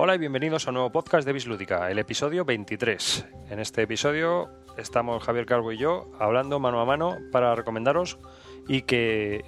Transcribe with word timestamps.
Hola 0.00 0.14
y 0.14 0.18
bienvenidos 0.18 0.66
a 0.66 0.70
un 0.70 0.74
nuevo 0.74 0.92
podcast 0.92 1.26
de 1.26 1.32
Bislúdica, 1.32 1.90
el 1.90 1.98
episodio 1.98 2.44
23. 2.44 3.26
En 3.50 3.58
este 3.58 3.82
episodio 3.82 4.48
estamos 4.76 5.24
Javier 5.24 5.44
Calvo 5.44 5.72
y 5.72 5.76
yo 5.76 6.10
hablando 6.20 6.60
mano 6.60 6.80
a 6.80 6.84
mano 6.84 7.16
para 7.32 7.54
recomendaros 7.56 8.16
y 8.68 8.82
que 8.82 9.42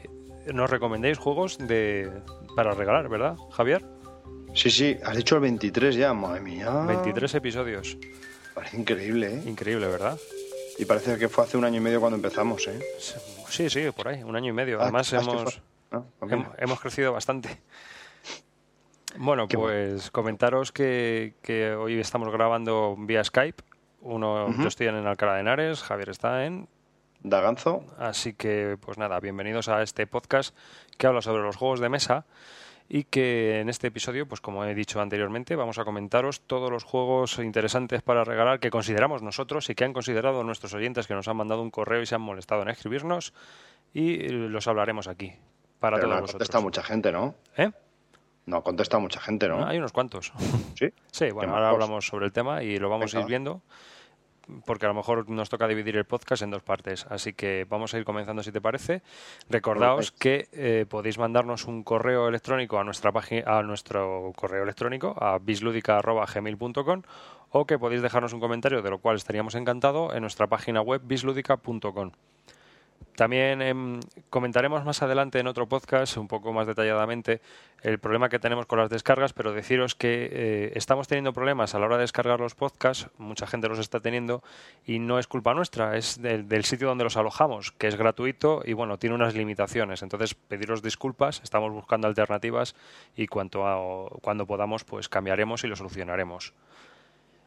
nos 0.52 0.68
recomendéis 0.68 1.18
juegos 1.18 1.56
de... 1.56 2.10
para 2.56 2.72
regalar, 2.72 3.08
¿verdad, 3.08 3.36
Javier? 3.52 3.84
Sí, 4.60 4.70
sí, 4.70 4.98
has 5.02 5.16
dicho 5.16 5.36
el 5.36 5.40
23 5.42 5.94
ya, 5.94 6.12
madre 6.12 6.40
mía. 6.40 6.70
23 6.70 7.34
episodios. 7.34 7.96
Parece 8.54 8.76
increíble, 8.76 9.34
¿eh? 9.36 9.42
Increíble, 9.46 9.86
¿verdad? 9.86 10.18
Y 10.78 10.84
parece 10.84 11.18
que 11.18 11.28
fue 11.30 11.44
hace 11.44 11.56
un 11.56 11.64
año 11.64 11.78
y 11.78 11.80
medio 11.80 11.98
cuando 12.00 12.16
empezamos, 12.16 12.66
¿eh? 12.68 12.78
Sí, 13.48 13.70
sí, 13.70 13.90
por 13.96 14.08
ahí, 14.08 14.22
un 14.22 14.36
año 14.36 14.50
y 14.50 14.52
medio. 14.52 14.78
Ah, 14.78 14.84
Además, 14.84 15.12
ah, 15.14 15.20
hemos, 15.22 15.42
fue- 15.54 15.62
ah, 15.92 16.02
hem- 16.20 16.36
mira. 16.36 16.52
hemos 16.58 16.80
crecido 16.80 17.12
bastante. 17.12 17.48
Bueno, 19.18 19.48
Qué 19.48 19.56
pues 19.58 20.08
comentaros 20.12 20.70
que, 20.70 21.34
que 21.42 21.72
hoy 21.72 21.98
estamos 21.98 22.30
grabando 22.32 22.94
vía 22.96 23.24
Skype. 23.24 23.60
Uno, 24.02 24.46
Ujú. 24.46 24.62
Yo 24.62 24.68
estoy 24.68 24.86
en 24.86 24.94
Alcalá 25.04 25.34
de 25.34 25.40
Henares, 25.40 25.82
Javier 25.82 26.10
está 26.10 26.44
en. 26.46 26.68
Daganzo, 27.24 27.84
Así 27.98 28.34
que, 28.34 28.78
pues 28.80 28.98
nada, 28.98 29.18
bienvenidos 29.18 29.68
a 29.68 29.82
este 29.82 30.06
podcast 30.06 30.54
que 30.96 31.08
habla 31.08 31.22
sobre 31.22 31.42
los 31.42 31.56
juegos 31.56 31.80
de 31.80 31.88
mesa 31.88 32.24
y 32.92 33.04
que 33.04 33.60
en 33.60 33.68
este 33.68 33.86
episodio, 33.86 34.26
pues 34.26 34.40
como 34.40 34.64
he 34.64 34.74
dicho 34.74 35.00
anteriormente, 35.00 35.54
vamos 35.54 35.78
a 35.78 35.84
comentaros 35.84 36.40
todos 36.40 36.72
los 36.72 36.82
juegos 36.82 37.38
interesantes 37.38 38.02
para 38.02 38.24
regalar 38.24 38.58
que 38.58 38.70
consideramos 38.70 39.22
nosotros 39.22 39.70
y 39.70 39.76
que 39.76 39.84
han 39.84 39.92
considerado 39.92 40.42
nuestros 40.42 40.74
oyentes 40.74 41.06
que 41.06 41.14
nos 41.14 41.28
han 41.28 41.36
mandado 41.36 41.62
un 41.62 41.70
correo 41.70 42.02
y 42.02 42.06
se 42.06 42.16
han 42.16 42.20
molestado 42.20 42.62
en 42.62 42.68
escribirnos 42.68 43.32
y 43.94 44.28
los 44.28 44.66
hablaremos 44.66 45.06
aquí 45.06 45.32
para 45.78 45.98
pero 45.98 46.08
todos 46.08 46.16
no 46.16 46.20
vosotros. 46.22 46.32
contesta 46.32 46.60
mucha 46.60 46.82
gente, 46.82 47.12
¿no? 47.12 47.36
¿Eh? 47.56 47.70
No 48.46 48.64
contesta 48.64 48.98
mucha 48.98 49.20
gente, 49.20 49.46
¿no? 49.46 49.64
Hay 49.64 49.78
unos 49.78 49.92
cuantos. 49.92 50.32
Sí. 50.74 50.92
Sí, 51.12 51.30
bueno, 51.30 51.54
ahora 51.54 51.70
hablamos 51.70 52.04
sobre 52.04 52.26
el 52.26 52.32
tema 52.32 52.64
y 52.64 52.76
lo 52.78 52.90
vamos 52.90 53.14
a 53.14 53.20
ir 53.20 53.26
viendo 53.26 53.62
porque 54.64 54.86
a 54.86 54.88
lo 54.88 54.94
mejor 54.94 55.28
nos 55.28 55.48
toca 55.48 55.66
dividir 55.68 55.96
el 55.96 56.04
podcast 56.04 56.42
en 56.42 56.50
dos 56.50 56.62
partes. 56.62 57.06
Así 57.08 57.32
que 57.32 57.66
vamos 57.68 57.94
a 57.94 57.98
ir 57.98 58.04
comenzando 58.04 58.42
si 58.42 58.52
te 58.52 58.60
parece. 58.60 59.02
Recordaos 59.48 60.12
que 60.12 60.48
eh, 60.52 60.86
podéis 60.88 61.18
mandarnos 61.18 61.66
un 61.66 61.82
correo 61.82 62.28
electrónico 62.28 62.78
a 62.78 62.84
nuestra 62.84 63.12
página, 63.12 63.58
a 63.58 63.62
nuestro 63.62 64.32
correo 64.36 64.62
electrónico, 64.62 65.14
a 65.18 65.38
bisludica.gmail.com 65.38 67.02
o 67.52 67.66
que 67.66 67.78
podéis 67.78 68.02
dejarnos 68.02 68.32
un 68.32 68.40
comentario, 68.40 68.82
de 68.82 68.90
lo 68.90 68.98
cual 68.98 69.16
estaríamos 69.16 69.54
encantados, 69.54 70.14
en 70.14 70.20
nuestra 70.22 70.46
página 70.46 70.80
web 70.80 71.02
bisludica.com. 71.04 72.12
También 73.16 73.60
em, 73.60 74.00
comentaremos 74.30 74.84
más 74.84 75.02
adelante 75.02 75.38
en 75.40 75.46
otro 75.46 75.66
podcast, 75.68 76.16
un 76.16 76.26
poco 76.26 76.52
más 76.54 76.66
detalladamente, 76.66 77.42
el 77.82 77.98
problema 77.98 78.30
que 78.30 78.38
tenemos 78.38 78.64
con 78.66 78.78
las 78.78 78.88
descargas, 78.88 79.34
pero 79.34 79.52
deciros 79.52 79.94
que 79.94 80.28
eh, 80.32 80.72
estamos 80.74 81.06
teniendo 81.06 81.32
problemas 81.34 81.74
a 81.74 81.78
la 81.78 81.86
hora 81.86 81.96
de 81.96 82.02
descargar 82.02 82.40
los 82.40 82.54
podcasts, 82.54 83.08
mucha 83.18 83.46
gente 83.46 83.68
los 83.68 83.78
está 83.78 84.00
teniendo 84.00 84.42
y 84.86 85.00
no 85.00 85.18
es 85.18 85.26
culpa 85.26 85.52
nuestra, 85.52 85.98
es 85.98 86.20
del, 86.22 86.48
del 86.48 86.64
sitio 86.64 86.88
donde 86.88 87.04
los 87.04 87.16
alojamos, 87.18 87.72
que 87.72 87.88
es 87.88 87.96
gratuito 87.96 88.62
y 88.64 88.72
bueno, 88.72 88.96
tiene 88.98 89.16
unas 89.16 89.34
limitaciones. 89.34 90.02
Entonces, 90.02 90.34
pediros 90.34 90.82
disculpas, 90.82 91.40
estamos 91.44 91.72
buscando 91.72 92.06
alternativas 92.08 92.74
y 93.16 93.26
cuanto 93.26 93.66
a- 93.66 94.08
cuando 94.22 94.46
podamos, 94.46 94.84
pues 94.84 95.08
cambiaremos 95.10 95.62
y 95.64 95.66
lo 95.66 95.76
solucionaremos. 95.76 96.54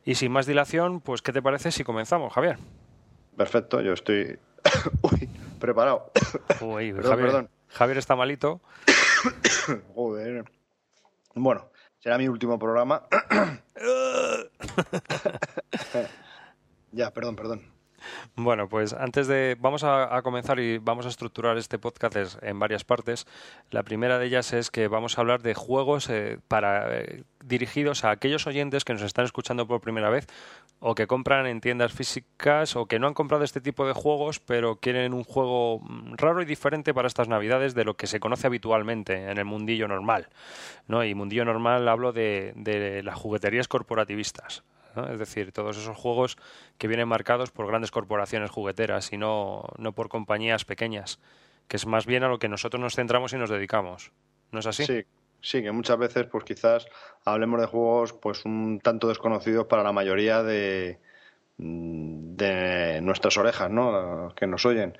Y 0.05 0.15
sin 0.15 0.31
más 0.31 0.45
dilación, 0.45 0.99
pues 1.01 1.21
¿qué 1.23 1.31
te 1.31 1.41
parece 1.41 1.71
si 1.71 1.83
comenzamos, 1.83 2.31
Javier? 2.33 2.57
Perfecto, 3.37 3.81
yo 3.81 3.93
estoy 3.93 4.37
preparado. 5.63 6.11
Uy, 6.61 6.91
Perdón, 6.91 7.11
Javier, 7.11 7.25
perdón. 7.27 7.49
Javier 7.69 7.97
está 7.97 8.15
malito. 8.17 8.59
Joder. 9.95 10.43
Bueno, 11.35 11.71
será 11.99 12.17
mi 12.17 12.27
último 12.27 12.59
programa. 12.59 13.03
ya, 16.91 17.11
perdón, 17.11 17.37
perdón. 17.37 17.72
Bueno, 18.35 18.67
pues 18.67 18.93
antes 18.93 19.27
de. 19.27 19.55
Vamos 19.59 19.83
a, 19.83 20.21
comenzar 20.23 20.59
y 20.59 20.77
vamos 20.77 21.05
a 21.05 21.09
estructurar 21.09 21.57
este 21.57 21.77
podcast 21.79 22.15
en 22.41 22.59
varias 22.59 22.83
partes. 22.83 23.25
La 23.71 23.83
primera 23.83 24.17
de 24.17 24.25
ellas 24.25 24.53
es 24.53 24.71
que 24.71 24.87
vamos 24.87 25.17
a 25.17 25.21
hablar 25.21 25.41
de 25.41 25.53
juegos 25.53 26.09
eh, 26.09 26.39
para 26.47 26.99
eh, 26.99 27.23
dirigidos 27.43 28.03
a 28.03 28.11
aquellos 28.11 28.47
oyentes 28.47 28.85
que 28.85 28.93
nos 28.93 29.01
están 29.01 29.25
escuchando 29.25 29.67
por 29.67 29.81
primera 29.81 30.09
vez 30.09 30.27
o 30.79 30.95
que 30.95 31.07
compran 31.07 31.45
en 31.45 31.61
tiendas 31.61 31.93
físicas 31.93 32.75
o 32.75 32.87
que 32.87 32.99
no 32.99 33.07
han 33.07 33.13
comprado 33.13 33.43
este 33.43 33.61
tipo 33.61 33.85
de 33.85 33.93
juegos 33.93 34.39
pero 34.39 34.77
quieren 34.77 35.13
un 35.13 35.23
juego 35.23 35.79
mm, 35.79 36.15
raro 36.15 36.41
y 36.41 36.45
diferente 36.45 36.93
para 36.93 37.07
estas 37.07 37.27
navidades 37.27 37.73
de 37.73 37.85
lo 37.85 37.95
que 37.95 38.07
se 38.07 38.19
conoce 38.19 38.47
habitualmente 38.47 39.29
en 39.29 39.37
el 39.37 39.45
mundillo 39.45 39.87
normal. 39.87 40.29
¿no? 40.87 41.03
Y 41.03 41.13
mundillo 41.15 41.45
normal 41.45 41.87
hablo 41.87 42.11
de, 42.13 42.53
de 42.55 43.03
las 43.03 43.15
jugueterías 43.15 43.67
corporativistas. 43.67 44.63
¿No? 44.95 45.11
Es 45.11 45.19
decir, 45.19 45.51
todos 45.51 45.77
esos 45.77 45.97
juegos 45.97 46.37
que 46.77 46.87
vienen 46.87 47.07
marcados 47.07 47.51
por 47.51 47.67
grandes 47.67 47.91
corporaciones 47.91 48.51
jugueteras 48.51 49.11
y 49.13 49.17
no, 49.17 49.63
no 49.77 49.93
por 49.93 50.09
compañías 50.09 50.65
pequeñas, 50.65 51.19
que 51.67 51.77
es 51.77 51.85
más 51.85 52.05
bien 52.05 52.23
a 52.23 52.27
lo 52.27 52.39
que 52.39 52.49
nosotros 52.49 52.81
nos 52.81 52.95
centramos 52.95 53.33
y 53.33 53.37
nos 53.37 53.49
dedicamos. 53.49 54.11
¿No 54.51 54.59
es 54.59 54.67
así? 54.67 54.85
Sí, 54.85 55.03
sí, 55.41 55.61
que 55.61 55.71
muchas 55.71 55.97
veces, 55.97 56.25
pues 56.27 56.43
quizás 56.43 56.87
hablemos 57.25 57.59
de 57.59 57.67
juegos, 57.67 58.13
pues 58.13 58.45
un 58.45 58.79
tanto 58.79 59.07
desconocidos 59.07 59.65
para 59.65 59.83
la 59.83 59.91
mayoría 59.91 60.43
de, 60.43 60.99
mm, 61.57 62.35
de 62.35 63.01
nuestras 63.01 63.37
orejas, 63.37 63.69
¿no? 63.71 64.33
Que 64.35 64.47
nos 64.47 64.65
oyen. 64.65 64.97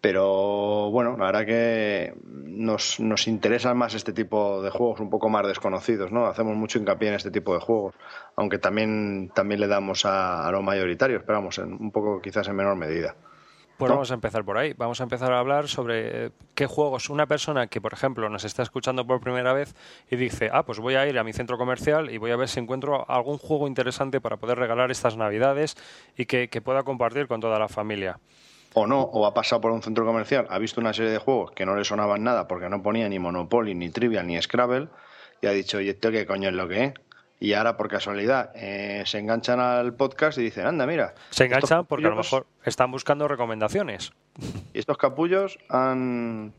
Pero 0.00 0.90
bueno, 0.90 1.16
la 1.18 1.26
verdad 1.26 1.44
que 1.44 2.14
nos, 2.24 3.00
nos 3.00 3.28
interesan 3.28 3.76
más 3.76 3.94
este 3.94 4.12
tipo 4.12 4.62
de 4.62 4.70
juegos 4.70 5.00
un 5.00 5.10
poco 5.10 5.28
más 5.28 5.46
desconocidos, 5.46 6.10
¿no? 6.10 6.26
Hacemos 6.26 6.56
mucho 6.56 6.78
hincapié 6.78 7.08
en 7.08 7.14
este 7.14 7.30
tipo 7.30 7.52
de 7.52 7.60
juegos, 7.60 7.94
aunque 8.36 8.58
también, 8.58 9.30
también 9.34 9.60
le 9.60 9.66
damos 9.66 10.06
a, 10.06 10.46
a 10.46 10.52
los 10.52 10.62
mayoritarios, 10.62 11.22
pero 11.26 11.38
vamos, 11.38 11.58
en, 11.58 11.74
un 11.74 11.90
poco 11.90 12.20
quizás 12.22 12.48
en 12.48 12.56
menor 12.56 12.76
medida. 12.76 13.14
Pues 13.80 13.88
¿No? 13.88 13.94
vamos 13.94 14.10
a 14.10 14.14
empezar 14.14 14.44
por 14.44 14.58
ahí. 14.58 14.74
Vamos 14.76 15.00
a 15.00 15.04
empezar 15.04 15.32
a 15.32 15.38
hablar 15.38 15.66
sobre 15.66 16.32
qué 16.54 16.66
juegos 16.66 17.08
una 17.08 17.26
persona 17.26 17.66
que, 17.68 17.80
por 17.80 17.94
ejemplo, 17.94 18.28
nos 18.28 18.44
está 18.44 18.62
escuchando 18.62 19.06
por 19.06 19.20
primera 19.20 19.54
vez 19.54 19.74
y 20.10 20.16
dice, 20.16 20.50
ah, 20.52 20.64
pues 20.64 20.78
voy 20.80 20.96
a 20.96 21.08
ir 21.08 21.18
a 21.18 21.24
mi 21.24 21.32
centro 21.32 21.56
comercial 21.56 22.10
y 22.10 22.18
voy 22.18 22.30
a 22.30 22.36
ver 22.36 22.48
si 22.48 22.60
encuentro 22.60 23.08
algún 23.10 23.38
juego 23.38 23.66
interesante 23.66 24.20
para 24.20 24.36
poder 24.36 24.58
regalar 24.58 24.90
estas 24.90 25.16
navidades 25.16 25.76
y 26.14 26.26
que, 26.26 26.48
que 26.48 26.60
pueda 26.60 26.82
compartir 26.82 27.26
con 27.26 27.40
toda 27.40 27.58
la 27.58 27.68
familia. 27.68 28.18
O 28.74 28.86
no, 28.86 29.00
o 29.00 29.26
ha 29.26 29.34
pasado 29.34 29.60
por 29.60 29.72
un 29.72 29.82
centro 29.82 30.04
comercial, 30.04 30.46
ha 30.48 30.58
visto 30.58 30.80
una 30.80 30.92
serie 30.92 31.10
de 31.10 31.18
juegos 31.18 31.50
que 31.52 31.66
no 31.66 31.74
le 31.74 31.84
sonaban 31.84 32.22
nada 32.22 32.46
porque 32.48 32.68
no 32.68 32.82
ponía 32.82 33.08
ni 33.08 33.18
Monopoly, 33.18 33.74
ni 33.74 33.90
Trivial, 33.90 34.26
ni 34.26 34.40
Scrabble, 34.40 34.88
y 35.40 35.46
ha 35.46 35.50
dicho, 35.50 35.78
oye, 35.78 35.90
¿esto 35.90 36.10
qué 36.10 36.26
coño 36.26 36.48
es 36.48 36.54
lo 36.54 36.68
que 36.68 36.84
es? 36.84 36.94
Y 37.42 37.54
ahora, 37.54 37.78
por 37.78 37.88
casualidad, 37.88 38.50
eh, 38.54 39.02
se 39.06 39.18
enganchan 39.18 39.60
al 39.60 39.94
podcast 39.94 40.36
y 40.36 40.42
dicen, 40.42 40.66
anda, 40.66 40.86
mira. 40.86 41.14
Se 41.30 41.46
enganchan 41.46 41.86
porque 41.86 42.06
a 42.06 42.10
lo 42.10 42.16
mejor 42.16 42.46
están 42.66 42.90
buscando 42.90 43.26
recomendaciones. 43.28 44.12
Y 44.74 44.78
estos 44.78 44.98
capullos 44.98 45.58
han... 45.70 46.52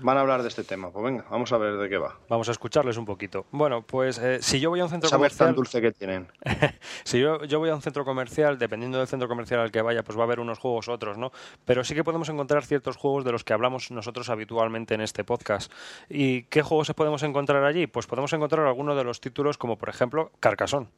van 0.00 0.16
a 0.16 0.20
hablar 0.20 0.42
de 0.42 0.48
este 0.48 0.64
tema. 0.64 0.90
Pues 0.90 1.04
venga, 1.04 1.24
vamos 1.30 1.52
a 1.52 1.58
ver 1.58 1.76
de 1.76 1.88
qué 1.88 1.98
va. 1.98 2.18
Vamos 2.28 2.48
a 2.48 2.52
escucharles 2.52 2.96
un 2.96 3.04
poquito. 3.04 3.46
Bueno, 3.50 3.82
pues 3.82 4.18
eh, 4.18 4.38
si 4.42 4.60
yo 4.60 4.70
voy 4.70 4.80
a 4.80 4.84
un 4.84 4.90
centro 4.90 5.08
Sabor 5.08 5.28
comercial... 5.28 5.48
tan 5.48 5.56
dulce 5.56 5.80
que 5.80 5.92
tienen. 5.92 6.28
si 7.04 7.20
yo, 7.20 7.44
yo 7.44 7.58
voy 7.58 7.70
a 7.70 7.74
un 7.74 7.82
centro 7.82 8.04
comercial, 8.04 8.58
dependiendo 8.58 8.98
del 8.98 9.06
centro 9.06 9.28
comercial 9.28 9.60
al 9.60 9.70
que 9.70 9.82
vaya, 9.82 10.02
pues 10.02 10.16
va 10.18 10.22
a 10.22 10.24
haber 10.24 10.40
unos 10.40 10.58
juegos, 10.58 10.88
otros, 10.88 11.18
¿no? 11.18 11.32
Pero 11.64 11.84
sí 11.84 11.94
que 11.94 12.04
podemos 12.04 12.28
encontrar 12.28 12.64
ciertos 12.64 12.96
juegos 12.96 13.24
de 13.24 13.32
los 13.32 13.44
que 13.44 13.52
hablamos 13.52 13.90
nosotros 13.90 14.28
habitualmente 14.30 14.94
en 14.94 15.00
este 15.00 15.24
podcast. 15.24 15.72
¿Y 16.08 16.44
qué 16.44 16.62
juegos 16.62 16.92
podemos 16.94 17.22
encontrar 17.22 17.64
allí? 17.64 17.86
Pues 17.86 18.06
podemos 18.06 18.32
encontrar 18.32 18.66
algunos 18.66 18.96
de 18.96 19.04
los 19.04 19.20
títulos, 19.20 19.58
como 19.58 19.76
por 19.76 19.88
ejemplo 19.88 20.32
Carcassonne. 20.40 20.88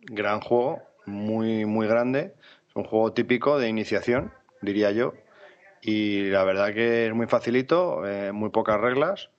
Gran 0.00 0.40
juego, 0.40 0.82
muy, 1.06 1.64
muy 1.64 1.86
grande. 1.86 2.34
Es 2.68 2.76
un 2.76 2.84
juego 2.84 3.12
típico 3.12 3.58
de 3.58 3.68
iniciación, 3.68 4.32
diría 4.62 4.92
yo. 4.92 5.14
Y 5.86 6.30
la 6.30 6.42
verdad 6.42 6.74
que 6.74 7.06
es 7.06 7.14
muy 7.14 7.28
facilito, 7.28 8.04
eh, 8.04 8.32
muy 8.32 8.50
pocas 8.50 8.80
reglas. 8.80 9.30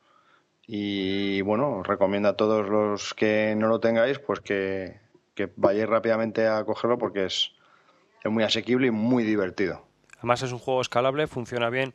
Y 0.65 1.41
bueno, 1.41 1.83
recomiendo 1.83 2.29
a 2.29 2.38
todos 2.38 2.69
los 2.69 3.13
que 3.13 3.53
no 3.57 3.67
lo 3.67 3.81
tengáis, 3.81 4.19
pues 4.19 4.39
que, 4.39 4.97
que 5.35 5.51
vayáis 5.57 5.89
rápidamente 5.89 6.47
a 6.47 6.63
cogerlo 6.63 6.97
porque 6.97 7.25
es, 7.25 7.51
es 8.23 8.31
muy 8.31 8.45
asequible 8.45 8.88
y 8.88 8.91
muy 8.91 9.25
divertido. 9.25 9.85
Además 10.19 10.41
es 10.41 10.53
un 10.53 10.59
juego 10.59 10.79
escalable, 10.79 11.27
funciona 11.27 11.69
bien 11.69 11.91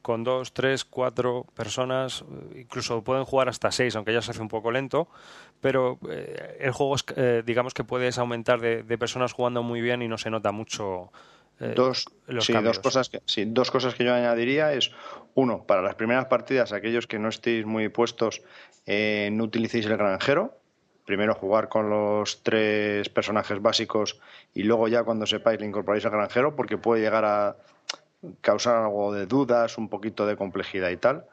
con 0.00 0.22
dos, 0.22 0.52
tres, 0.52 0.84
cuatro 0.84 1.46
personas, 1.56 2.22
eh, 2.22 2.60
incluso 2.60 3.02
pueden 3.02 3.24
jugar 3.24 3.48
hasta 3.48 3.72
seis, 3.72 3.96
aunque 3.96 4.12
ya 4.12 4.22
se 4.22 4.30
hace 4.30 4.40
un 4.40 4.48
poco 4.48 4.70
lento, 4.70 5.08
pero 5.60 5.98
eh, 6.08 6.56
el 6.60 6.70
juego, 6.70 6.94
es, 6.94 7.44
digamos 7.44 7.74
que 7.74 7.82
puedes 7.82 8.16
aumentar 8.18 8.60
de 8.60 8.96
personas 8.96 9.32
jugando 9.32 9.64
muy 9.64 9.80
bien 9.80 10.02
y 10.02 10.08
no 10.08 10.18
se 10.18 10.30
nota 10.30 10.52
mucho 10.52 11.10
eh, 11.60 11.72
dos, 11.74 12.06
sí, 12.40 12.52
dos 12.52 12.78
cosas 12.78 13.08
que 13.08 13.20
sí, 13.26 13.44
dos 13.46 13.70
cosas 13.70 13.94
que 13.94 14.04
yo 14.04 14.14
añadiría 14.14 14.72
es 14.72 14.92
uno 15.34 15.64
para 15.64 15.82
las 15.82 15.94
primeras 15.96 16.26
partidas 16.26 16.72
aquellos 16.72 17.06
que 17.06 17.18
no 17.18 17.28
estéis 17.28 17.66
muy 17.66 17.88
puestos 17.88 18.42
eh, 18.86 19.28
no 19.32 19.44
utilicéis 19.44 19.86
el 19.86 19.96
granjero 19.96 20.56
primero 21.04 21.34
jugar 21.34 21.68
con 21.68 21.90
los 21.90 22.42
tres 22.42 23.08
personajes 23.08 23.60
básicos 23.60 24.20
y 24.54 24.62
luego 24.62 24.88
ya 24.88 25.02
cuando 25.02 25.26
sepáis 25.26 25.60
le 25.60 25.66
incorporáis 25.66 26.04
al 26.04 26.12
granjero 26.12 26.54
porque 26.54 26.78
puede 26.78 27.02
llegar 27.02 27.24
a 27.24 27.56
causar 28.40 28.76
algo 28.76 29.12
de 29.12 29.26
dudas 29.26 29.78
un 29.78 29.88
poquito 29.88 30.26
de 30.26 30.36
complejidad 30.36 30.90
y 30.90 30.96
tal 30.96 31.24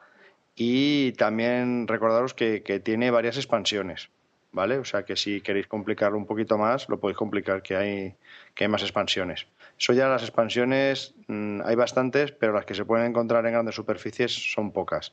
y 0.56 1.12
también 1.12 1.86
recordaros 1.86 2.34
que, 2.34 2.62
que 2.62 2.80
tiene 2.80 3.10
varias 3.10 3.36
expansiones 3.36 4.08
¿vale? 4.56 4.78
O 4.78 4.84
sea 4.84 5.04
que 5.04 5.16
si 5.16 5.42
queréis 5.42 5.66
complicarlo 5.66 6.16
un 6.16 6.24
poquito 6.24 6.56
más, 6.56 6.88
lo 6.88 6.98
podéis 6.98 7.18
complicar, 7.18 7.62
que 7.62 7.76
hay, 7.76 8.14
que 8.54 8.64
hay 8.64 8.68
más 8.68 8.80
expansiones. 8.80 9.46
Eso 9.78 9.92
ya 9.92 10.08
las 10.08 10.22
expansiones 10.22 11.14
mm, 11.28 11.60
hay 11.64 11.74
bastantes, 11.74 12.32
pero 12.32 12.52
las 12.52 12.64
que 12.64 12.74
se 12.74 12.84
pueden 12.84 13.06
encontrar 13.06 13.44
en 13.46 13.52
grandes 13.52 13.74
superficies 13.74 14.52
son 14.52 14.72
pocas. 14.72 15.12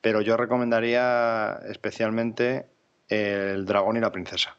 Pero 0.00 0.20
yo 0.20 0.36
recomendaría 0.36 1.60
especialmente 1.68 2.66
el 3.08 3.66
dragón 3.66 3.96
y 3.96 4.00
la 4.00 4.12
princesa. 4.12 4.56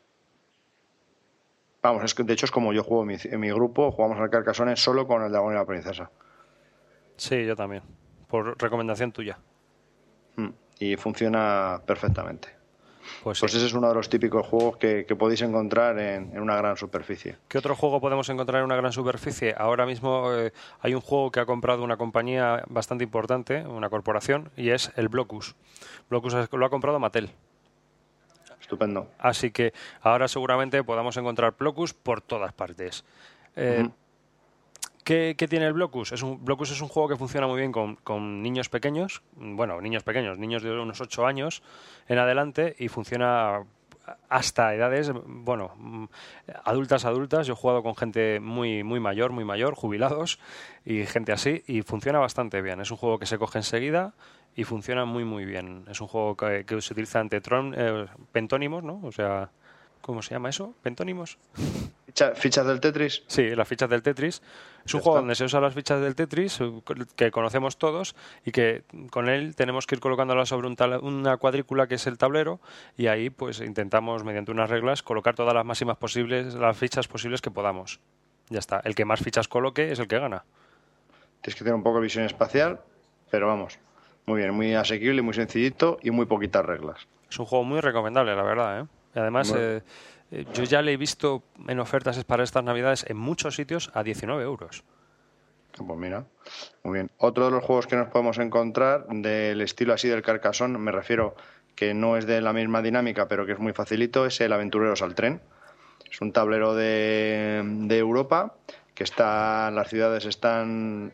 Vamos, 1.81 2.03
es 2.03 2.13
que 2.13 2.23
de 2.23 2.33
hecho 2.33 2.45
es 2.45 2.51
como 2.51 2.73
yo 2.73 2.83
juego 2.83 3.09
en 3.09 3.39
mi, 3.39 3.51
grupo, 3.51 3.91
jugamos 3.91 4.19
al 4.19 4.29
Carcassonne 4.29 4.75
solo 4.75 5.07
con 5.07 5.23
el 5.23 5.31
dragón 5.31 5.53
y 5.53 5.55
la 5.55 5.65
princesa. 5.65 6.11
Sí, 7.15 7.45
yo 7.45 7.55
también, 7.55 7.83
por 8.27 8.61
recomendación 8.61 9.13
tuya. 9.13 9.39
Mm, 10.35 10.49
y 10.79 10.97
funciona 10.97 11.81
perfectamente. 11.85 12.58
Pues, 13.23 13.39
pues 13.39 13.53
ese 13.53 13.65
es 13.65 13.73
uno 13.73 13.89
de 13.89 13.95
los 13.95 14.09
típicos 14.09 14.45
juegos 14.45 14.77
que, 14.77 15.05
podéis 15.17 15.41
encontrar 15.41 15.99
en, 15.99 16.39
una 16.39 16.55
gran 16.55 16.77
superficie. 16.77 17.37
¿Qué 17.47 17.57
otro 17.57 17.75
juego 17.75 17.99
podemos 17.99 18.29
encontrar 18.29 18.59
en 18.59 18.65
una 18.65 18.75
gran 18.75 18.91
superficie? 18.91 19.53
Ahora 19.57 19.85
mismo 19.85 20.33
eh, 20.33 20.53
hay 20.81 20.93
un 20.93 21.01
juego 21.01 21.31
que 21.31 21.39
ha 21.39 21.45
comprado 21.45 21.83
una 21.83 21.97
compañía 21.97 22.63
bastante 22.67 23.03
importante, 23.03 23.65
una 23.65 23.89
corporación, 23.89 24.51
y 24.55 24.69
es 24.69 24.91
el 24.95 25.09
Blocus. 25.09 25.55
Blocus 26.09 26.35
lo 26.51 26.65
ha 26.65 26.69
comprado 26.69 26.99
Mattel. 26.99 27.31
Estupendo. 28.61 29.07
Así 29.17 29.51
que 29.51 29.73
ahora 30.01 30.27
seguramente 30.27 30.83
podamos 30.83 31.17
encontrar 31.17 31.55
Blocus 31.57 31.93
por 31.93 32.21
todas 32.21 32.53
partes. 32.53 33.03
Eh, 33.55 33.89
¿qué, 35.09 35.47
tiene 35.49 35.65
el 35.65 35.73
Blocus? 35.73 36.11
Es 36.11 36.21
un, 36.21 36.43
Blocus 36.45 36.71
es 36.71 36.81
un 36.81 36.87
juego 36.87 37.09
que 37.09 37.15
funciona 37.15 37.47
muy 37.47 37.59
bien 37.59 37.71
con, 37.71 38.43
niños 38.43 38.69
pequeños, 38.69 39.23
bueno, 39.35 39.81
niños 39.81 40.03
pequeños, 40.03 40.37
niños 40.37 40.61
de 40.61 40.71
unos 40.71 41.01
8 41.01 41.25
años 41.25 41.63
en 42.07 42.19
adelante 42.19 42.75
y 42.77 42.89
funciona 42.89 43.63
hasta 44.27 44.73
edades, 44.73 45.11
bueno, 45.25 46.07
adultas, 46.63 47.05
adultas. 47.05 47.47
Yo 47.47 47.53
he 47.53 47.55
jugado 47.55 47.81
con 47.81 47.95
gente 47.95 48.39
muy, 48.39 48.83
muy 48.83 48.99
mayor, 48.99 49.31
muy 49.31 49.45
mayor, 49.45 49.73
jubilados 49.73 50.39
y 50.85 51.05
gente 51.05 51.31
así, 51.31 51.63
y 51.65 51.81
funciona 51.81 52.19
bastante 52.19 52.61
bien. 52.61 52.79
Es 52.79 52.91
un 52.91 52.97
juego 52.97 53.17
que 53.19 53.25
se 53.25 53.37
coge 53.37 53.59
enseguida, 53.59 54.13
y 54.55 54.63
funciona 54.63 55.05
muy 55.05 55.25
muy 55.25 55.45
bien. 55.45 55.85
Es 55.89 56.01
un 56.01 56.07
juego 56.07 56.35
que, 56.35 56.65
se 56.81 56.93
utiliza 56.93 57.19
ante 57.19 57.39
Tron, 57.39 57.73
eh, 57.77 58.05
pentónimos, 58.31 58.83
¿no? 58.83 58.99
O 59.03 59.11
sea, 59.11 59.51
¿cómo 60.01 60.21
se 60.21 60.33
llama 60.33 60.49
eso? 60.49 60.73
¿Pentónimos? 60.81 61.37
¿Fichas 62.35 62.65
del 62.65 62.79
Tetris? 62.79 63.23
Sí, 63.27 63.55
las 63.55 63.67
fichas 63.67 63.89
del 63.89 64.01
Tetris. 64.01 64.41
Es 64.85 64.93
un 64.93 65.01
juego 65.01 65.19
donde 65.19 65.35
se 65.35 65.45
usan 65.45 65.61
las 65.61 65.73
fichas 65.73 66.01
del 66.01 66.15
Tetris, 66.15 66.59
eh, 66.61 66.71
que 67.15 67.31
conocemos 67.31 67.77
todos, 67.77 68.15
y 68.45 68.51
que 68.51 68.83
con 69.11 69.29
él 69.29 69.55
tenemos 69.55 69.85
que 69.85 69.95
ir 69.95 70.01
colocándolas 70.01 70.49
sobre 70.49 70.67
una 70.67 71.37
cuadrícula 71.37 71.87
que 71.87 71.95
es 71.95 72.07
el 72.07 72.17
tablero, 72.17 72.59
y 72.97 73.07
ahí 73.07 73.29
pues 73.29 73.59
intentamos, 73.61 74.23
mediante 74.23 74.51
unas 74.51 74.69
reglas, 74.69 75.03
colocar 75.03 75.35
todas 75.35 75.53
las 75.53 75.65
máximas 75.65 75.97
posibles, 75.97 76.55
las 76.55 76.77
fichas 76.77 77.07
posibles 77.07 77.41
que 77.41 77.51
podamos. 77.51 77.99
Ya 78.49 78.59
está. 78.59 78.81
El 78.83 78.95
que 78.95 79.05
más 79.05 79.19
fichas 79.19 79.47
coloque 79.47 79.91
es 79.91 79.99
el 79.99 80.07
que 80.07 80.17
gana. 80.17 80.43
Tienes 81.41 81.55
que 81.55 81.63
tener 81.63 81.75
un 81.75 81.83
poco 81.83 81.97
de 81.97 82.03
visión 82.03 82.25
espacial, 82.25 82.81
pero 83.29 83.47
vamos, 83.47 83.79
muy 84.25 84.39
bien, 84.39 84.53
muy 84.53 84.73
asequible, 84.73 85.21
muy 85.21 85.33
sencillito 85.33 85.99
y 86.01 86.11
muy 86.11 86.25
poquitas 86.25 86.65
reglas. 86.65 87.07
Es 87.29 87.37
un 87.37 87.45
juego 87.45 87.63
muy 87.63 87.79
recomendable, 87.79 88.35
la 88.35 88.43
verdad. 88.43 88.81
¿eh? 88.81 88.87
Además, 89.19 89.53
eh, 89.55 89.81
eh, 90.31 90.45
yo 90.53 90.63
ya 90.63 90.81
le 90.81 90.93
he 90.93 90.97
visto 90.97 91.43
en 91.67 91.79
ofertas 91.79 92.23
para 92.23 92.43
estas 92.43 92.63
navidades 92.63 93.05
en 93.07 93.17
muchos 93.17 93.55
sitios 93.55 93.91
a 93.93 94.03
19 94.03 94.43
euros. 94.43 94.83
Ah, 95.79 95.83
pues 95.85 95.99
mira, 95.99 96.25
muy 96.83 96.95
bien. 96.95 97.11
Otro 97.17 97.45
de 97.45 97.51
los 97.51 97.63
juegos 97.63 97.87
que 97.87 97.95
nos 97.95 98.09
podemos 98.09 98.37
encontrar 98.39 99.07
del 99.07 99.61
estilo 99.61 99.93
así 99.93 100.07
del 100.07 100.21
Carcassonne, 100.21 100.77
me 100.77 100.91
refiero 100.91 101.35
que 101.75 101.93
no 101.93 102.17
es 102.17 102.25
de 102.25 102.41
la 102.41 102.53
misma 102.53 102.81
dinámica, 102.81 103.27
pero 103.27 103.45
que 103.45 103.53
es 103.53 103.59
muy 103.59 103.73
facilito, 103.73 104.25
es 104.25 104.41
el 104.41 104.51
Aventureros 104.51 105.01
al 105.01 105.15
Tren. 105.15 105.41
Es 106.11 106.21
un 106.21 106.33
tablero 106.33 106.73
de, 106.73 107.61
de 107.63 107.97
Europa 107.97 108.55
que 108.95 109.03
está, 109.03 109.71
las 109.71 109.87
ciudades 109.87 110.25
están 110.25 111.13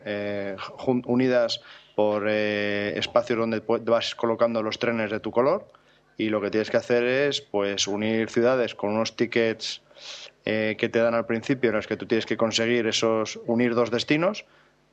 unidas 1.04 1.60
por 1.96 2.26
eh, 2.28 2.92
espacios 2.98 3.38
donde 3.38 3.62
vas 3.66 4.14
colocando 4.14 4.62
los 4.62 4.78
trenes 4.78 5.10
de 5.10 5.18
tu 5.18 5.32
color 5.32 5.66
y 6.16 6.28
lo 6.28 6.40
que 6.40 6.50
tienes 6.50 6.70
que 6.70 6.76
hacer 6.76 7.04
es 7.04 7.40
pues 7.40 7.86
unir 7.86 8.30
ciudades 8.30 8.74
con 8.74 8.90
unos 8.90 9.16
tickets 9.16 9.82
eh, 10.44 10.76
que 10.78 10.88
te 10.88 10.98
dan 10.98 11.14
al 11.14 11.26
principio 11.26 11.70
en 11.70 11.76
los 11.76 11.86
que 11.86 11.96
tú 11.96 12.06
tienes 12.06 12.26
que 12.26 12.36
conseguir 12.36 12.86
esos 12.86 13.40
unir 13.46 13.74
dos 13.74 13.90
destinos 13.90 14.44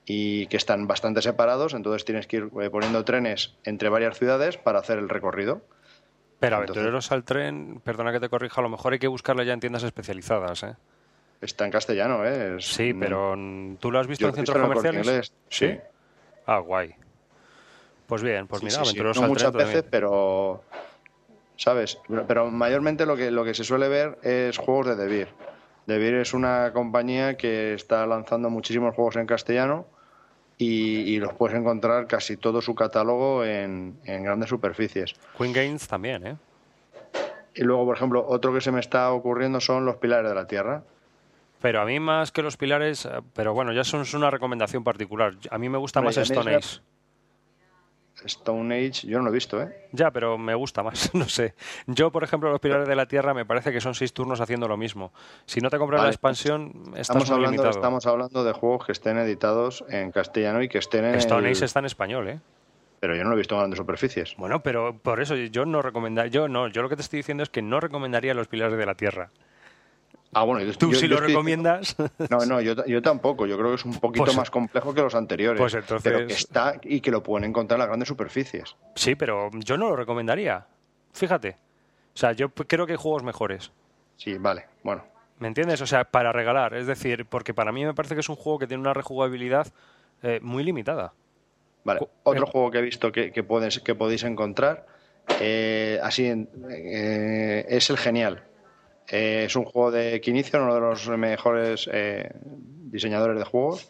y 0.06 0.48
que 0.48 0.58
están 0.58 0.88
bastante 0.88 1.22
separados 1.22 1.74
entonces 1.74 2.06
tienes 2.06 2.28
que 2.28 2.38
ir 2.38 2.50
eh, 2.62 2.70
poniendo 2.70 3.06
trenes 3.06 3.56
entre 3.64 3.90
varias 3.90 4.18
ciudades 4.18 4.58
para 4.58 4.80
hacer 4.80 5.00
el 5.00 5.10
recorrido 5.10 5.62
pero 6.40 6.58
aventureros 6.58 7.12
al 7.12 7.24
tren 7.24 7.80
perdona 7.84 8.12
que 8.12 8.20
te 8.20 8.30
corrija 8.30 8.60
a 8.60 8.64
lo 8.64 8.70
mejor 8.70 8.94
hay 8.94 9.00
que 9.00 9.08
buscarla 9.08 9.44
ya 9.44 9.54
en 9.54 9.60
tiendas 9.60 9.84
especializadas 9.84 10.64
¿eh? 10.64 10.75
está 11.42 11.66
en 11.66 11.72
castellano 11.72 12.25
¿eh? 12.25 12.58
sí 12.60 12.94
pero 12.94 13.38
tú 13.80 13.92
lo 13.92 14.00
has 14.00 14.08
visto 14.08 14.28
en 14.28 14.34
centros 14.34 14.58
comerciales 14.58 15.34
sí 15.50 15.78
Ah, 16.46 16.60
guay. 16.60 16.94
Pues 18.08 18.22
bien, 18.22 18.48
pues 18.48 18.64
mira, 18.64 18.81
No 19.16 19.28
muchas 19.28 19.54
veces, 19.54 19.86
pero. 19.90 20.64
¿Sabes? 21.63 21.98
Pero 22.27 22.51
mayormente 22.51 23.06
lo 23.06 23.15
que, 23.15 23.31
lo 23.31 23.45
que 23.45 23.54
se 23.54 23.63
suele 23.63 23.88
ver 23.88 24.18
es 24.21 24.57
juegos 24.57 24.86
de 24.86 24.98
Devir. 24.98 25.30
Devir 25.86 26.15
es 26.15 26.33
una 26.33 26.74
compañía 26.74 27.38
que 27.38 27.74
está 27.74 28.06
lanzando 28.06 28.50
muchísimos 28.50 28.94
juegos 28.94 29.15
en 29.15 29.25
castellano 29.25 29.86
y, 30.57 31.18
los 31.19 31.31
puedes 31.36 31.57
encontrar 31.57 32.07
casi 32.07 32.36
todo 32.36 32.62
su 32.62 32.75
catálogo 32.75 33.45
en, 33.45 33.98
en 34.04 34.24
grandes 34.24 34.50
superficies. 34.50 35.15
Queen 35.38 35.54
Games 35.54 35.88
también, 35.88 36.27
¿eh? 36.27 36.36
Y 37.56 37.62
luego, 37.62 37.86
por 37.86 37.95
ejemplo, 37.95 38.25
otro 38.27 38.54
que 38.54 38.60
se 38.60 38.74
me 38.74 38.81
está 38.81 39.13
ocurriendo 39.13 39.62
son 39.62 39.86
los 39.86 39.95
pilares 39.95 40.27
de 40.27 40.36
la 40.36 40.48
Tierra. 40.48 40.83
Pero 41.62 41.80
a 41.80 41.86
mí 41.86 41.98
más 41.98 42.33
que 42.33 42.42
los 42.42 42.57
pilares, 42.57 43.06
eh, 43.06 43.21
pero 43.33 43.54
bueno, 43.54 43.71
ya 43.71 43.86
son 43.86 44.04
una 44.15 44.30
recomendación 44.30 44.83
particular. 44.83 45.36
A 45.50 45.57
mí 45.57 45.69
me 45.69 45.77
gusta 45.77 46.01
más 46.01 46.18
Stone 46.18 46.56
Age. 46.56 46.81
Stone 48.25 48.74
Age, 48.75 49.07
yo 49.07 49.18
no 49.18 49.25
lo 49.25 49.31
he 49.31 49.33
visto, 49.33 49.62
¿eh? 49.62 49.88
Ya, 49.92 50.12
pero 50.12 50.38
me 50.38 50.56
gusta 50.56 50.83
más, 50.83 51.13
no 51.15 51.27
sé. 51.27 51.56
Yo, 51.88 52.12
por 52.12 52.24
ejemplo, 52.24 52.51
los 52.51 52.60
Pilares 52.60 52.88
de 52.88 52.95
la 52.95 53.07
Tierra 53.07 53.33
me 53.33 53.45
parece 53.45 53.71
que 53.71 53.81
son 53.81 53.95
seis 53.95 54.13
turnos 54.13 54.39
haciendo 54.42 54.68
lo 54.68 54.77
mismo. 54.77 55.12
Si 55.46 55.60
no 55.60 55.70
te 55.70 55.77
compras 55.77 56.03
la 56.03 56.10
expansión, 56.10 56.93
estamos 56.96 57.29
hablando, 57.29 57.70
Estamos 57.70 58.05
hablando 58.05 58.43
de 58.43 58.53
juegos 58.53 58.86
que 58.86 58.91
estén 58.91 59.17
editados 59.17 59.84
en 59.89 60.12
castellano 60.12 60.62
y 60.62 60.70
que 60.70 60.77
estén 60.77 61.05
en. 61.05 61.15
Stone 61.15 61.50
Age 61.50 61.65
está 61.65 61.79
en 61.79 61.86
español, 61.86 62.27
¿eh? 62.29 62.39
Pero 63.00 63.15
yo 63.17 63.24
no 63.24 63.32
lo 63.32 63.36
he 63.36 63.39
visto 63.39 63.55
en 63.55 63.60
grandes 63.60 63.77
superficies. 63.77 64.36
Bueno, 64.38 64.63
pero 64.63 64.98
por 64.98 65.20
eso 65.22 65.36
yo 65.36 65.65
no 65.65 65.82
recomendaría. 65.82 66.32
Yo 66.32 66.48
no, 66.48 66.70
yo 66.70 66.82
lo 66.82 66.88
que 66.88 66.96
te 66.96 67.01
estoy 67.01 67.17
diciendo 67.17 67.43
es 67.43 67.50
que 67.50 67.62
no 67.62 67.82
recomendaría 67.82 68.34
los 68.34 68.48
Pilares 68.48 68.77
de 68.77 68.86
la 68.86 68.96
Tierra. 68.96 69.29
Ah, 70.34 70.44
bueno, 70.44 70.72
¿Tú 70.74 70.94
sí 70.94 71.08
lo 71.08 71.18
recomiendas? 71.20 71.96
No, 72.30 72.46
no, 72.46 72.62
yo, 72.62 73.02
tampoco. 73.02 73.46
Yo 73.46 73.58
creo 73.58 73.70
que 73.70 73.75
es 73.75 73.86
un 73.86 74.00
poquito 74.00 74.25
pues 74.25 74.38
más 74.38 74.50
complejo 74.50 74.94
que 74.94 75.02
los 75.02 75.16
anteriores. 75.16 75.60
Pues 75.60 75.74
entonces... 75.74 76.04
Pero 76.04 76.28
que 76.28 76.34
está 76.34 76.75
y 76.84 77.02
que 77.02 77.12
lo 77.12 77.22
pueden 77.22 77.50
encontrar 77.50 77.78
en 77.78 77.80
las 77.80 77.88
grandes 77.88 78.08
superficies. 78.08 78.75
Sí, 78.96 79.16
pero 79.16 79.50
yo 79.54 79.78
no 79.78 79.90
lo 79.90 79.96
recomendaría. 79.96 80.66
Fíjate. 81.13 81.58
O 82.13 82.18
sea, 82.18 82.32
yo 82.32 82.50
creo 82.50 82.86
que 82.86 82.94
hay 82.94 82.98
juegos 82.98 83.24
mejores. 83.24 83.72
Sí, 84.18 84.38
vale, 84.38 84.66
bueno. 84.84 85.04
¿Me 85.40 85.48
entiendes? 85.48 85.82
O 85.82 85.88
sea, 85.88 86.06
para 86.06 86.32
regalar. 86.32 86.74
Es 86.74 86.88
decir, 86.88 87.25
porque 87.25 87.54
para 87.54 87.72
mí 87.72 87.86
me 87.86 87.94
parece 87.94 88.16
que 88.16 88.22
es 88.22 88.30
un 88.30 88.36
juego 88.36 88.60
que 88.60 88.68
tiene 88.68 88.82
una 88.82 88.94
rejugabilidad 88.94 89.68
eh, 90.22 90.40
muy 90.42 90.63
limitada. 90.63 91.13
Vale. 91.84 92.00
Otro 92.24 92.46
juego 92.48 92.72
que 92.72 92.80
he 92.80 92.82
visto 92.82 93.12
que, 93.12 93.32
que, 93.32 93.44
que 93.44 93.96
podéis 93.96 94.24
encontrar, 94.24 94.86
eh, 95.40 96.00
así, 96.02 96.25
eh, 96.70 97.66
es 97.68 97.90
el 97.90 97.98
Genial. 97.98 98.44
Eh, 99.13 99.43
es 99.46 99.55
un 99.55 99.65
juego 99.65 99.91
de 99.91 100.20
Quinicio, 100.22 100.60
uno 100.60 100.74
de 100.74 100.82
los 100.82 101.08
mejores 101.08 101.88
eh, 101.93 102.32
diseñadores 102.43 103.38
de 103.38 103.46
juegos 103.46 103.88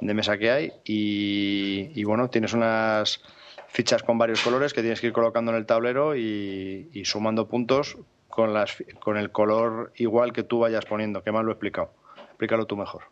de 0.00 0.12
mesa 0.12 0.36
que 0.38 0.50
hay. 0.50 0.72
Y, 0.84 2.02
bueno, 2.02 2.28
tienes 2.30 2.52
unas 2.52 3.22
fichas 3.68 4.02
con 4.02 4.18
varios 4.18 4.42
colores 4.42 4.74
que 4.74 4.80
tienes 4.80 5.00
que 5.00 5.06
ir 5.06 5.12
colocando 5.12 5.52
en 5.52 5.58
el 5.58 5.66
tablero 5.66 6.16
y, 6.16 7.00
sumando 7.04 7.46
puntos 7.46 7.96
con, 8.26 8.52
las, 8.52 8.76
con 8.98 9.16
el 9.16 9.30
color 9.30 9.92
igual 9.94 10.32
que 10.32 10.42
tú 10.42 10.58
vayas 10.58 10.84
poniendo. 10.84 11.22
¿Qué 11.22 11.30
más 11.30 11.44
lo 11.44 11.52
he 11.52 11.54
explicado? 11.54 11.92
Explícalo 12.30 12.66
tú 12.66 12.76
mejor. 12.76 13.04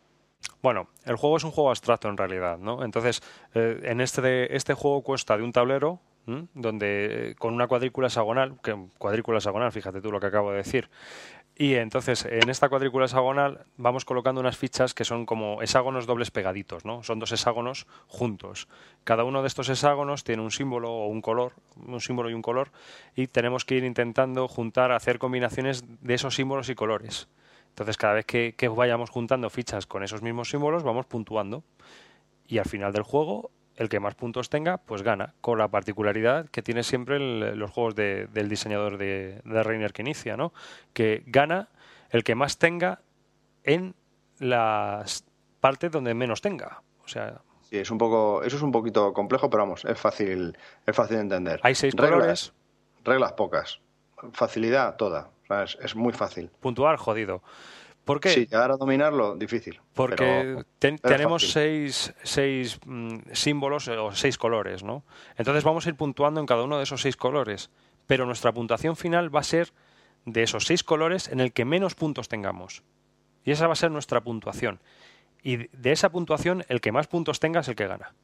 Bueno, 0.60 0.88
el 1.04 1.14
juego 1.14 1.36
es 1.36 1.44
un 1.44 1.52
juego 1.52 1.70
abstracto 1.70 2.08
en 2.08 2.16
realidad, 2.16 2.58
¿no? 2.58 2.84
Entonces, 2.84 3.22
eh, 3.54 3.78
en 3.84 4.00
este, 4.00 4.56
este 4.56 4.74
juego 4.74 5.02
cuesta 5.02 5.36
de 5.36 5.44
un 5.44 5.52
tablero, 5.52 6.00
donde 6.26 7.36
con 7.38 7.54
una 7.54 7.66
cuadrícula 7.66 8.06
hexagonal, 8.06 8.56
que 8.62 8.74
cuadrícula 8.98 9.38
hexagonal, 9.38 9.72
fíjate 9.72 10.00
tú 10.00 10.10
lo 10.10 10.20
que 10.20 10.26
acabo 10.26 10.52
de 10.52 10.58
decir, 10.58 10.88
y 11.56 11.74
entonces, 11.74 12.24
en 12.24 12.50
esta 12.50 12.68
cuadrícula 12.68 13.04
hexagonal 13.04 13.64
vamos 13.76 14.04
colocando 14.04 14.40
unas 14.40 14.56
fichas 14.56 14.92
que 14.92 15.04
son 15.04 15.24
como 15.24 15.62
hexágonos 15.62 16.04
dobles 16.06 16.32
pegaditos, 16.32 16.84
¿no? 16.84 17.04
Son 17.04 17.20
dos 17.20 17.30
hexágonos 17.30 17.86
juntos. 18.08 18.66
Cada 19.04 19.22
uno 19.22 19.40
de 19.40 19.48
estos 19.48 19.68
hexágonos 19.68 20.24
tiene 20.24 20.42
un 20.42 20.50
símbolo 20.50 20.90
o 20.90 21.06
un 21.06 21.22
color, 21.22 21.52
un 21.76 22.00
símbolo 22.00 22.28
y 22.28 22.34
un 22.34 22.42
color, 22.42 22.72
y 23.14 23.28
tenemos 23.28 23.64
que 23.64 23.76
ir 23.76 23.84
intentando 23.84 24.48
juntar, 24.48 24.90
hacer 24.90 25.20
combinaciones 25.20 25.84
de 26.00 26.14
esos 26.14 26.34
símbolos 26.34 26.68
y 26.70 26.74
colores. 26.74 27.28
Entonces, 27.68 27.96
cada 27.96 28.14
vez 28.14 28.26
que, 28.26 28.68
vayamos 28.68 29.10
juntando 29.10 29.48
fichas 29.48 29.86
con 29.86 30.02
esos 30.02 30.22
mismos 30.22 30.48
símbolos, 30.48 30.82
vamos 30.82 31.06
puntuando. 31.06 31.62
Y 32.46 32.58
al 32.58 32.66
final 32.66 32.92
del 32.92 33.02
juego 33.02 33.50
el 33.76 33.88
que 33.88 34.00
más 34.00 34.14
puntos 34.14 34.50
tenga, 34.50 34.78
pues 34.78 35.02
gana, 35.02 35.34
con 35.40 35.58
la 35.58 35.68
particularidad 35.68 36.48
que 36.50 36.62
tiene 36.62 36.82
siempre 36.82 37.18
los 37.18 37.70
juegos 37.70 37.94
del 37.94 38.48
diseñador 38.48 38.98
de, 38.98 39.40
de 39.44 39.62
Reiner 39.62 39.92
que 39.92 40.02
inicia, 40.02 40.36
¿no? 40.36 40.52
Que 40.92 41.22
gana 41.26 41.68
el 42.10 42.22
que 42.22 42.34
más 42.34 42.58
tenga 42.58 43.00
en 43.64 43.94
las 44.38 45.24
partes 45.60 45.90
donde 45.90 46.14
menos 46.14 46.40
tenga. 46.40 46.82
O 47.04 47.08
sea, 47.08 47.40
sí, 47.62 47.78
es 47.78 47.90
un 47.90 47.98
poco, 47.98 48.42
eso 48.42 48.56
es 48.56 48.62
un 48.62 48.72
poquito 48.72 49.12
complejo, 49.12 49.50
pero 49.50 49.64
vamos, 49.64 49.84
es 49.84 49.98
fácil, 49.98 50.56
es 50.86 50.96
fácil 50.96 51.16
de 51.16 51.22
entender. 51.22 51.60
Hay 51.62 51.74
seis 51.74 51.94
reglas, 51.94 52.18
colores. 52.18 52.52
Reglas 53.04 53.32
pocas. 53.32 53.80
Facilidad 54.32 54.96
toda. 54.96 55.30
es, 55.82 55.96
muy 55.96 56.12
fácil. 56.12 56.50
Puntuar, 56.60 56.96
jodido. 56.96 57.42
¿Por 58.04 58.20
qué? 58.20 58.30
Sí, 58.30 58.40
llegar 58.46 58.70
a 58.70 58.76
dominarlo, 58.76 59.34
difícil. 59.36 59.80
Porque 59.94 60.62
tenemos 60.78 61.50
seis, 61.50 62.12
seis 62.22 62.78
mm, 62.84 63.18
símbolos 63.32 63.88
o 63.88 64.12
seis 64.12 64.36
colores, 64.36 64.82
¿no? 64.82 65.04
Entonces 65.36 65.64
vamos 65.64 65.86
a 65.86 65.88
ir 65.88 65.94
puntuando 65.94 66.40
en 66.40 66.46
cada 66.46 66.64
uno 66.64 66.76
de 66.76 66.84
esos 66.84 67.00
seis 67.00 67.16
colores. 67.16 67.70
Pero 68.06 68.26
nuestra 68.26 68.52
puntuación 68.52 68.96
final 68.96 69.34
va 69.34 69.40
a 69.40 69.44
ser 69.44 69.72
de 70.26 70.42
esos 70.42 70.66
seis 70.66 70.84
colores 70.84 71.28
en 71.28 71.40
el 71.40 71.52
que 71.52 71.64
menos 71.64 71.94
puntos 71.94 72.28
tengamos. 72.28 72.82
Y 73.44 73.52
esa 73.52 73.66
va 73.66 73.72
a 73.72 73.76
ser 73.76 73.90
nuestra 73.90 74.20
puntuación. 74.22 74.80
Y 75.42 75.68
de 75.76 75.92
esa 75.92 76.10
puntuación, 76.10 76.64
el 76.68 76.80
que 76.80 76.92
más 76.92 77.06
puntos 77.06 77.40
tenga 77.40 77.60
es 77.60 77.68
el 77.68 77.76
que 77.76 77.86
gana. 77.86 78.14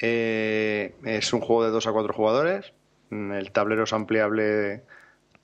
Eh, 0.00 0.94
es 1.04 1.32
un 1.32 1.40
juego 1.40 1.64
de 1.64 1.70
dos 1.70 1.86
a 1.88 1.92
cuatro 1.92 2.12
jugadores. 2.12 2.72
El 3.10 3.50
tablero 3.50 3.84
es 3.84 3.92
ampliable 3.92 4.82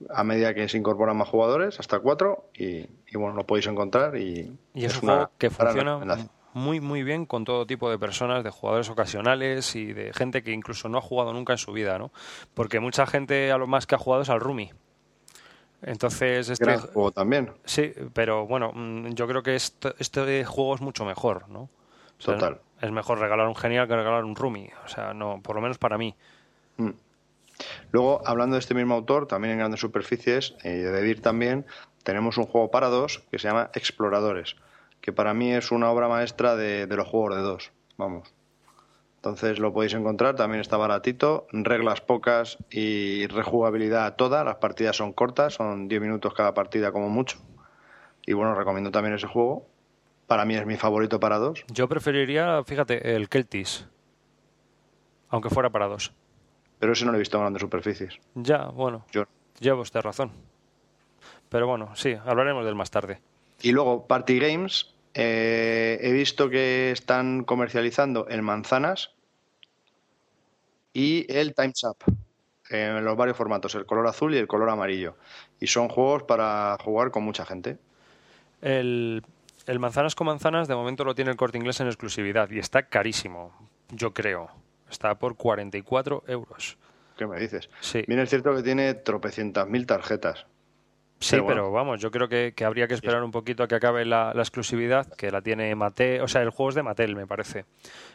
a 0.09 0.23
medida 0.23 0.53
que 0.53 0.67
se 0.69 0.77
incorporan 0.77 1.17
más 1.17 1.27
jugadores, 1.27 1.79
hasta 1.79 1.99
cuatro, 1.99 2.49
y, 2.53 2.85
bueno, 3.13 3.35
lo 3.35 3.45
podéis 3.45 3.67
encontrar. 3.67 4.15
Y, 4.17 4.51
es, 4.73 4.95
un 4.95 5.09
juego 5.09 5.31
que 5.37 5.49
funciona 5.49 5.99
muy, 6.53 6.79
muy 6.79 7.03
bien 7.03 7.25
con 7.25 7.43
todo 7.43 7.65
tipo 7.65 7.89
de 7.89 7.99
personas, 7.99 8.43
de 8.43 8.49
jugadores 8.49 8.89
ocasionales 8.89 9.75
y 9.75 9.91
de 9.91 10.13
gente 10.13 10.41
que 10.41 10.53
incluso 10.53 10.87
no 10.87 10.97
ha 10.97 11.01
jugado 11.01 11.33
nunca 11.33 11.51
en 11.51 11.57
su 11.57 11.73
vida, 11.73 11.99
¿no? 11.99 12.11
Porque 12.53 12.79
mucha 12.79 13.05
gente 13.05 13.51
a 13.51 13.57
lo 13.57 13.67
más 13.67 13.85
que 13.85 13.95
ha 13.95 13.97
jugado 13.97 14.23
es 14.23 14.29
al 14.29 14.39
Rumi. 14.39 14.71
Entonces, 15.81 16.49
este 16.49 16.77
juego 16.77 17.11
también. 17.11 17.51
Sí, 17.65 17.93
pero 18.13 18.47
bueno, 18.47 18.71
mm, 18.73 19.09
yo 19.09 19.27
creo 19.27 19.43
que 19.43 19.55
este, 19.55 19.93
este 19.99 20.45
juego 20.45 20.75
es 20.75 20.81
mucho 20.81 21.03
mejor, 21.03 21.49
¿no? 21.49 21.69
Total. 22.17 22.61
Es 22.81 22.91
mejor 22.91 23.19
regalar 23.19 23.47
un 23.47 23.55
genial 23.55 23.87
que 23.87 23.95
regalar 23.95 24.23
un 24.23 24.35
Rumi, 24.35 24.69
o 24.85 24.87
sea, 24.87 25.13
no, 25.13 25.41
por 25.41 25.55
lo 25.55 25.61
menos 25.61 25.77
para 25.77 25.97
mí. 25.97 26.15
Mm. 26.77 26.91
Luego, 27.91 28.21
hablando 28.25 28.55
de 28.55 28.59
este 28.59 28.73
mismo 28.73 28.95
autor, 28.95 29.27
también 29.27 29.53
en 29.53 29.59
grandes 29.59 29.79
superficies, 29.79 30.55
y 30.63 30.69
de 30.69 30.91
Debir 30.91 31.21
también, 31.21 31.65
tenemos 32.03 32.37
un 32.37 32.45
juego 32.45 32.71
para 32.71 32.87
dos 32.87 33.23
que 33.31 33.39
se 33.39 33.47
llama 33.47 33.71
Exploradores, 33.73 34.55
que 35.01 35.11
para 35.11 35.33
mí 35.33 35.53
es 35.53 35.71
una 35.71 35.89
obra 35.89 36.07
maestra 36.07 36.55
de, 36.55 36.87
los 36.87 37.07
juegos 37.07 37.35
de 37.35 37.41
dos. 37.41 37.71
Vamos. 37.97 38.33
Entonces 39.17 39.57
lo 39.57 39.73
podéis 39.73 39.95
encontrar, 39.95 40.35
también 40.35 40.61
está 40.61 40.77
baratito, 40.77 41.47
reglas 41.51 42.01
pocas 42.01 42.59
y 42.69 43.25
rejugabilidad 43.27 44.15
toda. 44.15 44.43
Las 44.43 44.57
partidas 44.57 44.97
son 44.97 45.13
cortas, 45.13 45.55
son 45.55 45.87
10 45.87 45.99
minutos 45.99 46.33
cada 46.35 46.53
partida 46.53 46.91
como 46.91 47.09
mucho. 47.09 47.39
Y 48.27 48.33
bueno, 48.33 48.53
recomiendo 48.53 48.91
también 48.91 49.15
ese 49.15 49.25
juego. 49.25 49.65
Para 50.27 50.45
mí 50.45 50.55
es 50.55 50.65
mi 50.67 50.75
favorito 50.75 51.19
para 51.19 51.39
dos. 51.39 51.63
Yo 51.71 51.87
preferiría, 51.87 52.63
fíjate, 52.63 53.15
el 53.15 53.29
Keltis, 53.29 53.87
aunque 55.29 55.49
fuera 55.49 55.71
para 55.71 55.87
dos. 55.87 56.13
Pero 56.85 56.93
ese 56.93 57.03
no 57.03 57.11
lo 57.11 57.17
he 57.17 57.19
visto 57.19 57.37
en 57.37 57.41
grandes 57.41 57.61
superficies. 57.61 58.19
Ya, 58.35 58.65
bueno. 58.65 59.07
Yo. 59.11 59.25
Llevo 59.59 59.81
usted 59.81 60.01
razón. 60.01 60.29
Pero 61.49 61.65
bueno, 61.65 61.95
sí, 61.95 62.15
hablaremos 62.23 62.63
del 62.63 62.75
más 62.75 62.91
tarde. 62.91 63.19
Y 63.63 63.71
luego, 63.71 64.05
Party 64.05 64.37
Games. 64.37 64.93
Eh, 65.15 65.97
he 65.99 66.11
visto 66.11 66.47
que 66.47 66.91
están 66.91 67.43
comercializando 67.43 68.27
el 68.27 68.43
Manzanas 68.43 69.15
y 70.93 71.25
el 71.27 71.55
Time's 71.55 71.83
Up. 71.85 71.97
En 72.69 73.03
los 73.03 73.17
varios 73.17 73.35
formatos, 73.35 73.73
el 73.73 73.87
color 73.87 74.05
azul 74.05 74.35
y 74.35 74.37
el 74.37 74.45
color 74.45 74.69
amarillo. 74.69 75.17
Y 75.59 75.65
son 75.65 75.89
juegos 75.89 76.21
para 76.21 76.77
jugar 76.83 77.09
con 77.09 77.23
mucha 77.23 77.47
gente. 77.47 77.79
El, 78.61 79.25
el 79.65 79.79
Manzanas 79.79 80.13
con 80.13 80.27
Manzanas 80.27 80.67
de 80.67 80.75
momento 80.75 81.03
lo 81.03 81.15
tiene 81.15 81.31
el 81.31 81.37
corte 81.37 81.57
inglés 81.57 81.79
en 81.79 81.87
exclusividad 81.87 82.51
y 82.51 82.59
está 82.59 82.83
carísimo, 82.83 83.51
yo 83.89 84.13
creo. 84.13 84.51
Está 84.95 85.15
por 85.15 85.35
44 85.35 86.23
euros. 86.27 86.77
¿Qué 87.17 87.27
me 87.27 87.37
dices? 87.37 87.69
Sí. 87.81 88.01
Bien, 88.07 88.21
es 88.21 88.29
cierto 88.29 88.55
que 88.55 88.63
tiene 88.63 88.93
tropecientas 88.93 89.67
mil 89.67 89.85
tarjetas. 89.85 90.45
Sí, 91.19 91.37
pero, 91.45 91.69
vamos, 91.71 91.99
yo 91.99 92.11
creo 92.11 92.29
que, 92.29 92.53
habría 92.65 92.87
que 92.87 92.93
esperar 92.93 93.23
un 93.23 93.31
poquito 93.31 93.63
a 93.63 93.67
que 93.67 93.75
acabe 93.75 94.05
la, 94.05 94.31
exclusividad, 94.35 95.07
que 95.15 95.31
la 95.31 95.41
tiene 95.41 95.73
Mattel, 95.75 96.21
o 96.21 96.27
sea, 96.27 96.41
el 96.41 96.49
juego 96.49 96.69
es 96.69 96.75
de 96.75 96.83
Mattel, 96.83 97.15
me 97.15 97.27
parece. 97.27 97.65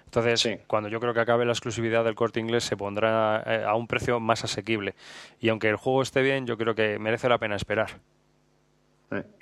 Entonces, 0.07 0.59
cuando 0.67 0.89
yo 0.89 1.01
creo 1.01 1.13
que 1.13 1.21
acabe 1.21 1.45
la 1.45 1.53
exclusividad 1.53 2.05
del 2.05 2.15
corte 2.15 2.41
inglés, 2.41 2.65
se 2.65 2.77
pondrá 2.77 3.43
eh, 3.47 3.65
a 3.67 3.75
un 3.75 3.87
precio 3.87 4.21
más 4.21 4.45
asequible. 4.45 4.95
Y 5.39 5.51
aunque 5.51 5.69
el 5.69 5.77
juego 5.77 6.01
esté 6.01 6.23
bien, 6.23 6.47
yo 6.47 6.57
creo 6.57 6.75
que 6.75 6.99
merece 6.99 7.29
la 7.29 7.39
pena 7.39 7.57
esperar. 7.57 8.01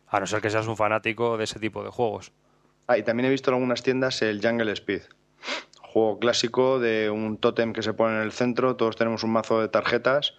A 0.08 0.20
no 0.20 0.26
ser 0.26 0.40
que 0.40 0.50
seas 0.50 0.66
un 0.66 0.76
fanático 0.76 1.36
de 1.36 1.44
ese 1.44 1.60
tipo 1.60 1.84
de 1.84 1.90
juegos. 1.90 2.32
Ah, 2.86 2.98
y 2.98 3.02
también 3.02 3.26
he 3.26 3.30
visto 3.30 3.50
en 3.50 3.54
algunas 3.54 3.82
tiendas 3.82 4.22
el 4.22 4.40
Jungle 4.42 4.72
Speed 4.72 5.02
juego 5.80 6.18
clásico 6.18 6.78
de 6.78 7.10
un 7.10 7.38
tótem 7.38 7.72
que 7.72 7.82
se 7.82 7.94
pone 7.94 8.16
en 8.16 8.22
el 8.22 8.32
centro, 8.32 8.76
todos 8.76 8.96
tenemos 8.96 9.24
un 9.24 9.32
mazo 9.32 9.60
de 9.60 9.68
tarjetas, 9.68 10.34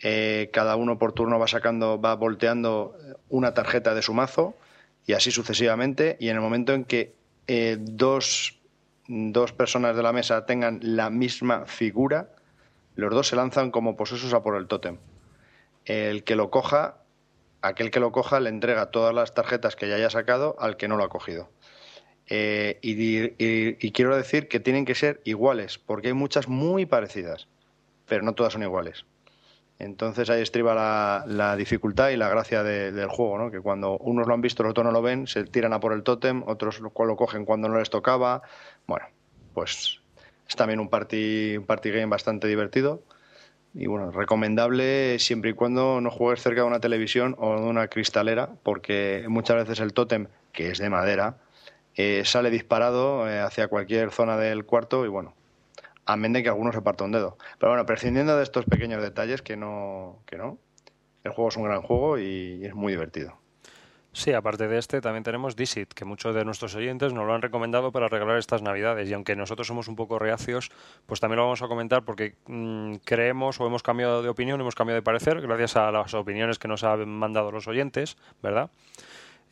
eh, 0.00 0.50
cada 0.52 0.76
uno 0.76 0.98
por 0.98 1.12
turno 1.12 1.38
va 1.38 1.48
sacando, 1.48 2.00
va 2.00 2.14
volteando 2.14 2.96
una 3.28 3.54
tarjeta 3.54 3.94
de 3.94 4.02
su 4.02 4.14
mazo 4.14 4.54
y 5.06 5.12
así 5.12 5.30
sucesivamente, 5.30 6.16
y 6.20 6.28
en 6.28 6.36
el 6.36 6.42
momento 6.42 6.72
en 6.72 6.84
que 6.84 7.14
eh, 7.46 7.76
dos, 7.80 8.58
dos 9.08 9.52
personas 9.52 9.96
de 9.96 10.02
la 10.02 10.12
mesa 10.12 10.46
tengan 10.46 10.80
la 10.82 11.10
misma 11.10 11.66
figura, 11.66 12.30
los 12.94 13.12
dos 13.12 13.28
se 13.28 13.36
lanzan 13.36 13.70
como 13.70 13.96
posesos 13.96 14.34
a 14.34 14.42
por 14.42 14.56
el 14.56 14.66
tótem. 14.66 14.98
El 15.84 16.24
que 16.24 16.36
lo 16.36 16.50
coja, 16.50 16.98
aquel 17.62 17.90
que 17.90 18.00
lo 18.00 18.12
coja 18.12 18.40
le 18.40 18.50
entrega 18.50 18.90
todas 18.90 19.14
las 19.14 19.34
tarjetas 19.34 19.76
que 19.76 19.88
ya 19.88 19.94
haya 19.94 20.10
sacado 20.10 20.56
al 20.58 20.76
que 20.76 20.88
no 20.88 20.96
lo 20.96 21.04
ha 21.04 21.08
cogido. 21.08 21.48
Eh, 22.28 22.78
y, 22.82 23.90
quiero 23.92 24.16
decir 24.16 24.48
que 24.48 24.60
tienen 24.60 24.84
que 24.84 24.94
ser 24.94 25.20
iguales, 25.24 25.78
porque 25.78 26.08
hay 26.08 26.14
muchas 26.14 26.48
muy 26.48 26.86
parecidas, 26.86 27.48
pero 28.06 28.22
no 28.22 28.34
todas 28.34 28.52
son 28.52 28.62
iguales. 28.62 29.04
Entonces 29.78 30.28
ahí 30.28 30.42
estriba 30.42 30.74
la, 31.26 31.56
dificultad 31.56 32.10
y 32.10 32.16
la 32.16 32.28
gracia 32.28 32.62
del 32.62 33.08
juego, 33.08 33.38
¿no? 33.38 33.50
que 33.50 33.60
cuando 33.60 33.96
unos 33.98 34.26
lo 34.26 34.34
han 34.34 34.40
visto, 34.40 34.62
los 34.62 34.70
otros 34.70 34.84
no 34.84 34.92
lo 34.92 35.02
ven, 35.02 35.26
se 35.26 35.44
tiran 35.44 35.72
a 35.72 35.80
por 35.80 35.92
el 35.92 36.02
tótem, 36.02 36.42
otros 36.46 36.80
lo, 36.80 36.92
lo 37.04 37.16
cogen 37.16 37.44
cuando 37.44 37.68
no 37.68 37.78
les 37.78 37.88
tocaba. 37.88 38.42
Bueno, 38.86 39.06
pues 39.54 40.00
es 40.48 40.56
también 40.56 40.80
un 40.80 40.88
party, 40.88 41.58
un 41.58 41.64
party 41.64 41.90
game 41.90 42.06
bastante 42.06 42.48
divertido 42.48 43.02
y 43.74 43.86
bueno, 43.86 44.10
recomendable 44.10 45.18
siempre 45.18 45.50
y 45.50 45.52
cuando 45.54 46.00
no 46.00 46.10
juegues 46.10 46.42
cerca 46.42 46.62
de 46.62 46.66
una 46.66 46.80
televisión 46.80 47.36
o 47.38 47.60
de 47.60 47.66
una 47.66 47.88
cristalera, 47.88 48.50
porque 48.62 49.24
muchas 49.28 49.56
veces 49.56 49.80
el 49.80 49.92
tótem, 49.92 50.26
que 50.52 50.70
es 50.70 50.78
de 50.78 50.90
madera, 50.90 51.36
sale 52.24 52.50
disparado 52.50 53.28
eh, 53.28 53.40
hacia 53.40 53.68
cualquier 53.68 54.10
zona 54.10 54.36
del 54.36 54.64
cuarto 54.64 55.04
y 55.04 55.08
bueno, 55.08 55.34
amén 56.06 56.32
de 56.32 56.42
que 56.42 56.48
alguno 56.48 56.72
se 56.72 56.80
parta 56.80 57.04
un 57.04 57.12
dedo. 57.12 57.36
Pero 57.58 57.72
bueno, 57.72 57.86
prescindiendo 57.86 58.36
de 58.36 58.42
estos 58.42 58.64
pequeños 58.64 59.02
detalles 59.02 59.42
que 59.42 59.56
no, 59.56 60.20
que 60.26 60.36
no, 60.36 60.58
el 61.24 61.32
juego 61.32 61.48
es 61.48 61.56
un 61.56 61.64
gran 61.64 61.82
juego 61.82 62.18
y, 62.18 62.64
es 62.64 62.74
muy 62.74 62.92
divertido. 62.92 63.38
Sí, 64.12 64.32
aparte 64.32 64.66
de 64.68 64.78
este, 64.78 65.00
también 65.00 65.22
tenemos 65.22 65.54
Dixit, 65.54 65.92
que 65.92 66.04
muchos 66.04 66.34
de 66.34 66.44
nuestros 66.44 66.74
oyentes 66.74 67.12
nos 67.12 67.26
lo 67.26 67.34
han 67.34 67.42
recomendado 67.42 67.92
para 67.92 68.08
regalar 68.08 68.38
estas 68.38 68.62
Navidades. 68.62 69.08
Y 69.08 69.12
aunque 69.12 69.36
nosotros 69.36 69.66
somos 69.66 69.86
un 69.86 69.96
poco 69.96 70.18
reacios, 70.18 70.70
pues 71.06 71.20
también 71.20 71.36
lo 71.36 71.44
vamos 71.44 71.62
a 71.62 71.68
comentar 71.68 72.04
porque 72.04 72.34
mm, 72.46 72.96
creemos 73.04 73.60
o 73.60 73.66
hemos 73.66 73.82
cambiado 73.82 74.22
de 74.22 74.28
opinión, 74.28 74.60
hemos 74.60 74.74
cambiado 74.74 74.96
de 74.96 75.02
parecer, 75.02 75.40
gracias 75.40 75.76
a 75.76 75.92
las 75.92 76.14
opiniones 76.14 76.58
que 76.58 76.68
nos 76.68 76.84
han 76.84 77.06
mandado 77.08 77.52
los 77.52 77.68
oyentes, 77.68 78.16
¿verdad? 78.42 78.70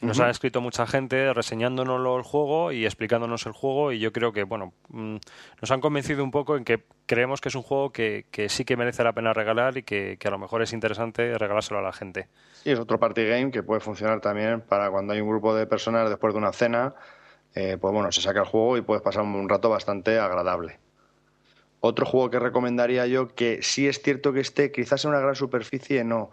Nos 0.00 0.20
ha 0.20 0.28
escrito 0.28 0.60
mucha 0.60 0.86
gente 0.86 1.32
reseñándonos 1.32 2.18
el 2.18 2.22
juego 2.22 2.70
y 2.70 2.84
explicándonos 2.84 3.46
el 3.46 3.52
juego 3.52 3.92
y 3.92 3.98
yo 3.98 4.12
creo 4.12 4.32
que, 4.32 4.44
bueno, 4.44 4.74
mm, 4.88 5.16
nos 5.60 5.70
han 5.70 5.80
convencido 5.80 6.22
un 6.22 6.30
poco 6.30 6.56
en 6.56 6.64
que 6.64 6.84
creemos 7.06 7.40
que 7.40 7.48
es 7.48 7.54
un 7.54 7.62
juego 7.62 7.90
que, 7.90 8.26
sí 8.48 8.64
que 8.64 8.76
merece 8.76 9.02
la 9.04 9.12
pena 9.12 9.32
regalar 9.32 9.78
y 9.78 9.82
que, 9.82 10.18
a 10.22 10.30
lo 10.30 10.38
mejor 10.38 10.62
es 10.62 10.72
interesante 10.72 11.38
regalárselo 11.38 11.80
a 11.80 11.82
la 11.82 11.92
gente. 11.92 12.28
Sí, 12.62 12.70
es 12.70 12.78
otro 12.78 12.98
party 12.98 13.24
game 13.24 13.50
que 13.50 13.62
puede 13.62 13.80
funcionar 13.80 14.20
también 14.20 14.60
para 14.60 14.90
cuando 14.90 15.14
hay 15.14 15.20
un 15.20 15.28
grupo 15.28 15.54
de 15.54 15.66
personas 15.66 16.10
después 16.10 16.34
de 16.34 16.38
una 16.38 16.52
cena, 16.52 16.94
eh, 17.54 17.78
pues 17.80 17.92
bueno, 17.92 18.12
se 18.12 18.20
saca 18.20 18.40
el 18.40 18.46
juego 18.46 18.76
y 18.76 18.82
puedes 18.82 19.02
pasar 19.02 19.22
un 19.22 19.48
rato 19.48 19.70
bastante 19.70 20.18
agradable. 20.18 20.78
Otro 21.80 22.04
juego 22.04 22.30
que 22.30 22.38
recomendaría 22.38 23.06
yo, 23.06 23.28
que 23.34 23.60
sí 23.62 23.86
es 23.86 24.02
cierto 24.02 24.32
que 24.32 24.40
esté 24.40 24.72
quizás 24.72 25.04
en 25.04 25.10
una 25.10 25.20
gran 25.20 25.36
superficie, 25.36 26.04
no. 26.04 26.30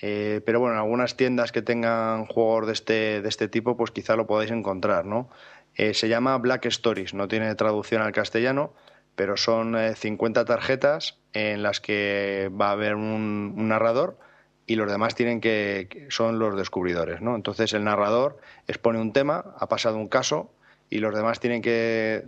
Eh, 0.00 0.40
pero 0.44 0.60
bueno, 0.60 0.74
en 0.74 0.80
algunas 0.80 1.16
tiendas 1.16 1.52
que 1.52 1.62
tengan 1.62 2.26
juegos 2.26 2.66
de 2.66 2.72
este, 2.72 3.22
de 3.22 3.28
este 3.28 3.48
tipo, 3.48 3.76
pues 3.76 3.90
quizá 3.90 4.16
lo 4.16 4.26
podáis 4.26 4.50
encontrar, 4.50 5.04
¿no? 5.04 5.28
Eh, 5.74 5.94
se 5.94 6.08
llama 6.08 6.36
Black 6.38 6.66
Stories, 6.66 7.14
no 7.14 7.28
tiene 7.28 7.54
traducción 7.54 8.02
al 8.02 8.12
castellano, 8.12 8.72
pero 9.16 9.36
son 9.36 9.76
50 9.94 10.40
eh, 10.40 10.44
tarjetas 10.44 11.18
en 11.32 11.62
las 11.62 11.80
que 11.80 12.50
va 12.60 12.68
a 12.68 12.72
haber 12.72 12.94
un, 12.94 13.68
narrador 13.68 14.18
y 14.66 14.76
los 14.76 14.90
demás 14.90 15.14
tienen 15.14 15.40
que 15.40 16.06
son 16.10 16.38
los 16.38 16.56
descubridores, 16.56 17.20
¿no? 17.20 17.34
Entonces 17.34 17.72
el 17.72 17.84
narrador 17.84 18.38
expone 18.66 19.00
un 19.00 19.12
tema, 19.12 19.54
ha 19.58 19.68
pasado 19.68 19.96
un 19.96 20.08
caso 20.08 20.52
y 20.90 20.98
los 20.98 21.14
demás 21.14 21.40
tienen 21.40 21.62
que 21.62 22.22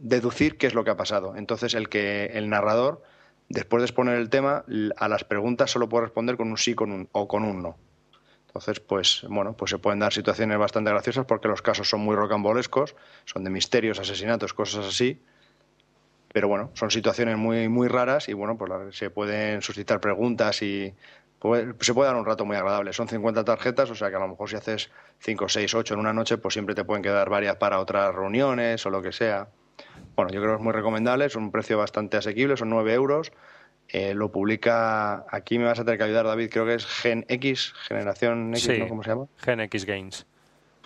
deducir 0.00 0.56
qué 0.56 0.66
es 0.66 0.74
lo 0.74 0.84
que 0.84 0.90
ha 0.90 0.96
pasado. 0.96 1.36
Entonces, 1.36 1.74
el 1.74 1.88
que 1.88 2.26
el 2.34 2.48
narrador, 2.48 3.02
después 3.50 3.82
de 3.82 3.86
exponer 3.86 4.16
el 4.16 4.30
tema, 4.30 4.64
a 4.96 5.08
las 5.08 5.24
preguntas 5.24 5.70
solo 5.70 5.88
puede 5.88 6.04
responder 6.04 6.36
con 6.38 6.48
un 6.48 6.56
sí 6.56 6.74
con 6.74 6.92
un, 6.92 7.08
o 7.12 7.28
con 7.28 7.44
un 7.44 7.62
no. 7.62 7.76
Entonces, 8.46 8.80
pues 8.80 9.26
bueno, 9.28 9.52
pues 9.56 9.70
se 9.70 9.78
pueden 9.78 9.98
dar 9.98 10.12
situaciones 10.12 10.58
bastante 10.58 10.90
graciosas 10.90 11.26
porque 11.26 11.48
los 11.48 11.60
casos 11.60 11.88
son 11.88 12.00
muy 12.00 12.16
rocambolescos, 12.16 12.96
son 13.24 13.44
de 13.44 13.50
misterios, 13.50 14.00
asesinatos, 14.00 14.54
cosas 14.54 14.86
así. 14.86 15.22
Pero 16.32 16.48
bueno, 16.48 16.70
son 16.74 16.90
situaciones 16.90 17.36
muy 17.36 17.68
muy 17.68 17.88
raras 17.88 18.28
y 18.28 18.32
bueno, 18.32 18.56
pues 18.56 18.96
se 18.96 19.10
pueden 19.10 19.62
suscitar 19.62 20.00
preguntas 20.00 20.62
y 20.62 20.94
se 21.80 21.94
puede 21.94 22.08
dar 22.08 22.16
un 22.16 22.26
rato 22.26 22.44
muy 22.44 22.56
agradable. 22.56 22.92
Son 22.92 23.08
50 23.08 23.44
tarjetas, 23.44 23.90
o 23.90 23.94
sea 23.94 24.10
que 24.10 24.16
a 24.16 24.20
lo 24.20 24.28
mejor 24.28 24.48
si 24.48 24.56
haces 24.56 24.90
5, 25.20 25.48
6, 25.48 25.74
8 25.74 25.94
en 25.94 26.00
una 26.00 26.12
noche, 26.12 26.38
pues 26.38 26.54
siempre 26.54 26.74
te 26.74 26.84
pueden 26.84 27.02
quedar 27.02 27.30
varias 27.30 27.56
para 27.56 27.80
otras 27.80 28.14
reuniones 28.14 28.84
o 28.86 28.90
lo 28.90 29.02
que 29.02 29.12
sea. 29.12 29.48
Bueno, 30.20 30.32
yo 30.32 30.40
creo 30.40 30.52
que 30.54 30.60
es 30.60 30.64
muy 30.64 30.72
recomendable, 30.72 31.24
es 31.24 31.36
un 31.36 31.50
precio 31.50 31.78
bastante 31.78 32.16
asequible, 32.16 32.56
son 32.56 32.70
9 32.70 32.92
euros 32.92 33.32
eh, 33.92 34.14
lo 34.14 34.30
publica, 34.30 35.24
aquí 35.30 35.58
me 35.58 35.64
vas 35.64 35.80
a 35.80 35.84
tener 35.84 35.98
que 35.98 36.04
ayudar 36.04 36.24
David, 36.24 36.48
creo 36.50 36.64
que 36.64 36.74
es 36.74 36.86
Gen 36.86 37.24
X, 37.28 37.72
Generación 37.88 38.54
X, 38.54 38.78
¿no? 38.78 38.88
¿cómo 38.88 39.02
se 39.02 39.10
llama? 39.10 39.26
Gen 39.38 39.60
X 39.60 39.84
Games. 39.84 40.26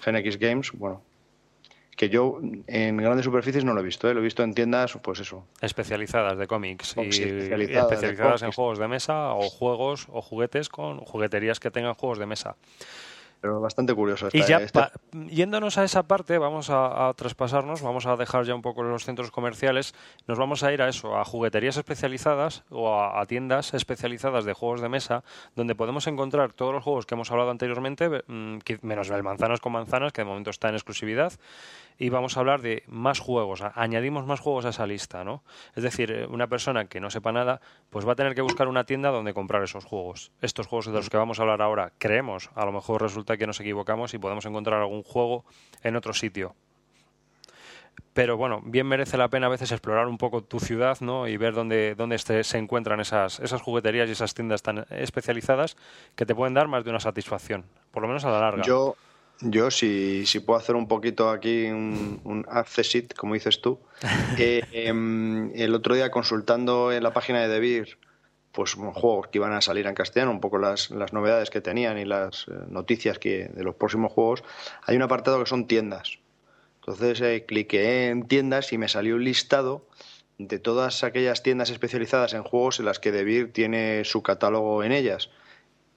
Gen 0.00 0.16
X 0.16 0.38
Games, 0.38 0.72
bueno, 0.72 1.02
que 1.96 2.08
yo 2.08 2.40
en 2.66 2.96
grandes 2.96 3.26
superficies 3.26 3.62
no 3.62 3.74
lo 3.74 3.80
he 3.80 3.84
visto, 3.84 4.08
¿eh? 4.08 4.14
lo 4.14 4.20
he 4.20 4.22
visto 4.22 4.42
en 4.42 4.54
tiendas, 4.54 4.96
pues 5.02 5.20
eso. 5.20 5.46
Especializadas 5.60 6.38
de 6.38 6.46
cómics 6.46 6.94
y 6.96 7.08
especializadas, 7.08 8.42
en 8.42 8.52
juegos 8.52 8.78
de 8.78 8.88
mesa 8.88 9.34
o 9.34 9.50
juegos 9.50 10.06
o 10.10 10.22
juguetes 10.22 10.70
con 10.70 11.00
jugueterías 11.00 11.60
que 11.60 11.70
tengan 11.70 11.92
juegos 11.94 12.18
de 12.18 12.26
mesa 12.26 12.56
pero 13.44 13.60
bastante 13.60 13.92
curioso. 13.92 14.28
y 14.32 14.42
ya, 14.44 14.62
yéndonos 15.12 15.76
a 15.76 15.84
esa 15.84 16.04
parte, 16.04 16.38
vamos 16.38 16.70
a, 16.70 17.12
traspasarnos, 17.14 17.82
vamos 17.82 18.06
a 18.06 18.16
dejar 18.16 18.46
ya 18.46 18.54
un 18.54 18.62
poco 18.62 18.82
los 18.82 19.04
centros 19.04 19.30
comerciales, 19.30 19.94
nos 20.26 20.38
vamos 20.38 20.62
a 20.62 20.72
ir 20.72 20.80
a 20.80 20.88
eso, 20.88 21.18
a 21.18 21.26
jugueterías 21.26 21.76
especializadas 21.76 22.64
o 22.70 22.98
a, 22.98 23.22
tiendas 23.26 23.74
especializadas 23.74 24.46
de 24.46 24.54
juegos 24.54 24.80
de 24.80 24.88
mesa, 24.88 25.24
donde 25.56 25.74
podemos 25.74 26.06
encontrar 26.06 26.54
todos 26.54 26.72
los 26.72 26.82
juegos 26.82 27.04
que 27.04 27.16
hemos 27.16 27.30
hablado 27.32 27.50
anteriormente, 27.50 28.08
mm, 28.26 28.60
menos 28.80 29.10
el 29.10 29.22
manzanas 29.22 29.60
con 29.60 29.72
manzanas, 29.72 30.14
que 30.14 30.22
de 30.22 30.26
momento 30.26 30.48
está 30.48 30.70
en 30.70 30.76
exclusividad, 30.76 31.34
y 31.98 32.08
vamos 32.08 32.36
a 32.36 32.40
hablar 32.40 32.62
de 32.62 32.82
más 32.86 33.20
juegos, 33.20 33.62
añadimos 33.74 34.24
más 34.24 34.40
juegos 34.40 34.64
a 34.64 34.70
esa 34.70 34.86
lista, 34.86 35.22
¿no? 35.22 35.44
Es 35.74 35.82
decir, 35.82 36.10
eh, 36.10 36.26
una 36.26 36.46
persona 36.48 36.86
que 36.86 36.98
no 36.98 37.10
sepa 37.10 37.30
nada, 37.30 37.60
pues 37.90 38.08
va 38.08 38.12
a 38.12 38.16
tener 38.16 38.34
que 38.34 38.40
buscar 38.40 38.68
una 38.68 38.84
tienda 38.84 39.10
donde 39.10 39.34
comprar 39.34 39.62
esos 39.62 39.84
juegos. 39.84 40.32
Estos 40.40 40.66
juegos 40.66 40.86
de 40.86 40.92
los 40.92 41.10
que 41.10 41.16
vamos 41.16 41.38
a 41.38 41.42
hablar 41.42 41.62
ahora, 41.62 41.92
creemos, 41.98 42.50
a 42.54 42.64
lo 42.64 42.72
mejor 42.72 43.02
resulta 43.02 43.33
que 43.38 43.46
nos 43.46 43.60
equivocamos 43.60 44.14
y 44.14 44.18
podemos 44.18 44.44
encontrar 44.46 44.80
algún 44.80 45.02
juego 45.02 45.44
en 45.82 45.96
otro 45.96 46.12
sitio. 46.12 46.54
Pero 48.12 48.36
bueno, 48.36 48.62
bien 48.64 48.86
merece 48.86 49.16
la 49.16 49.28
pena 49.28 49.46
a 49.46 49.50
veces 49.50 49.72
explorar 49.72 50.06
un 50.06 50.18
poco 50.18 50.42
tu 50.42 50.60
ciudad, 50.60 50.98
¿no? 51.00 51.26
Y 51.26 51.36
ver 51.36 51.52
dónde, 51.52 51.96
dónde 51.96 52.18
se 52.18 52.58
encuentran 52.58 53.00
esas, 53.00 53.40
esas 53.40 53.60
jugueterías 53.60 54.08
y 54.08 54.12
esas 54.12 54.34
tiendas 54.34 54.62
tan 54.62 54.86
especializadas 54.90 55.76
que 56.14 56.24
te 56.24 56.34
pueden 56.34 56.54
dar 56.54 56.68
más 56.68 56.84
de 56.84 56.90
una 56.90 57.00
satisfacción, 57.00 57.64
por 57.90 58.02
lo 58.02 58.08
menos 58.08 58.24
a 58.24 58.30
la 58.30 58.38
larga. 58.38 58.62
Yo, 58.62 58.96
yo, 59.40 59.70
si, 59.72 60.26
si 60.26 60.38
puedo 60.38 60.58
hacer 60.58 60.76
un 60.76 60.86
poquito 60.86 61.28
aquí 61.28 61.66
un, 61.66 62.20
un 62.22 62.46
accessit, 62.48 63.14
como 63.14 63.34
dices 63.34 63.60
tú, 63.60 63.80
eh, 64.38 64.62
em, 64.72 65.50
el 65.56 65.74
otro 65.74 65.96
día 65.96 66.12
consultando 66.12 66.92
en 66.92 67.02
la 67.02 67.12
página 67.12 67.40
de 67.40 67.48
Debir, 67.48 67.98
pues 68.54 68.74
juegos 68.74 69.26
que 69.28 69.38
iban 69.38 69.52
a 69.52 69.60
salir 69.60 69.86
en 69.86 69.94
castellano, 69.94 70.30
un 70.30 70.40
poco 70.40 70.58
las, 70.58 70.90
las 70.90 71.12
novedades 71.12 71.50
que 71.50 71.60
tenían 71.60 71.98
y 71.98 72.04
las 72.04 72.46
eh, 72.48 72.52
noticias 72.68 73.18
que, 73.18 73.48
de 73.48 73.64
los 73.64 73.74
próximos 73.74 74.12
juegos, 74.12 74.44
hay 74.84 74.96
un 74.96 75.02
apartado 75.02 75.40
que 75.40 75.46
son 75.46 75.66
tiendas. 75.66 76.18
Entonces 76.76 77.20
eh, 77.20 77.44
en 77.48 78.28
tiendas 78.28 78.72
y 78.72 78.78
me 78.78 78.88
salió 78.88 79.16
un 79.16 79.24
listado 79.24 79.86
de 80.38 80.58
todas 80.58 81.02
aquellas 81.02 81.42
tiendas 81.42 81.70
especializadas 81.70 82.32
en 82.34 82.44
juegos 82.44 82.78
en 82.78 82.86
las 82.86 83.00
que 83.00 83.12
Debir 83.12 83.52
tiene 83.52 84.04
su 84.04 84.22
catálogo 84.22 84.84
en 84.84 84.92
ellas. 84.92 85.30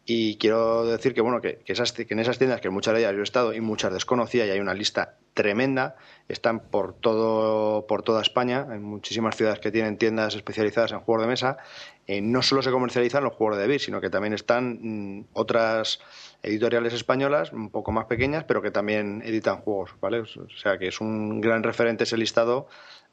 Y 0.10 0.38
quiero 0.38 0.86
decir 0.86 1.14
que, 1.14 1.20
bueno, 1.20 1.42
que, 1.42 1.60
esas, 1.66 1.92
que 1.92 2.08
en 2.10 2.20
esas 2.20 2.38
tiendas, 2.38 2.62
que 2.62 2.70
muchas 2.70 2.94
de 2.94 3.02
ellas 3.02 3.14
yo 3.14 3.20
he 3.20 3.24
estado 3.24 3.54
y 3.54 3.60
muchas 3.60 3.92
desconocía, 3.92 4.46
y 4.46 4.50
hay 4.52 4.62
una 4.62 4.74
lista 4.74 5.18
tremenda, 5.34 5.98
están 6.30 6.62
por, 6.62 6.94
todo, 6.94 7.86
por 7.88 8.04
toda 8.04 8.22
España, 8.22 8.66
en 8.72 8.84
muchísimas 8.84 9.36
ciudades 9.36 9.60
que 9.60 9.70
tienen 9.70 9.98
tiendas 9.98 10.34
especializadas 10.34 10.94
en 10.94 11.02
juegos 11.02 11.24
de 11.24 11.28
mesa. 11.28 11.58
Eh, 12.08 12.22
no 12.22 12.42
solo 12.42 12.62
se 12.62 12.72
comercializan 12.72 13.24
los 13.24 13.34
juegos 13.34 13.58
de 13.58 13.64
David, 13.64 13.80
sino 13.80 14.00
que 14.00 14.10
también 14.10 14.34
están 14.34 14.80
mm, 14.82 15.26
otras 15.34 16.00
editoriales 16.42 16.94
españolas, 16.94 17.52
un 17.52 17.70
poco 17.70 17.92
más 17.92 18.06
pequeñas, 18.06 18.46
pero 18.46 18.62
que 18.62 18.72
también 18.72 19.22
editan 19.26 19.58
juegos, 19.58 19.92
¿vale? 20.00 20.22
O 20.22 20.26
sea 20.26 20.78
que 20.78 20.88
es 20.88 21.02
un 21.02 21.42
gran 21.42 21.64
referente 21.64 22.06
ese 22.06 22.18
listado 22.18 22.68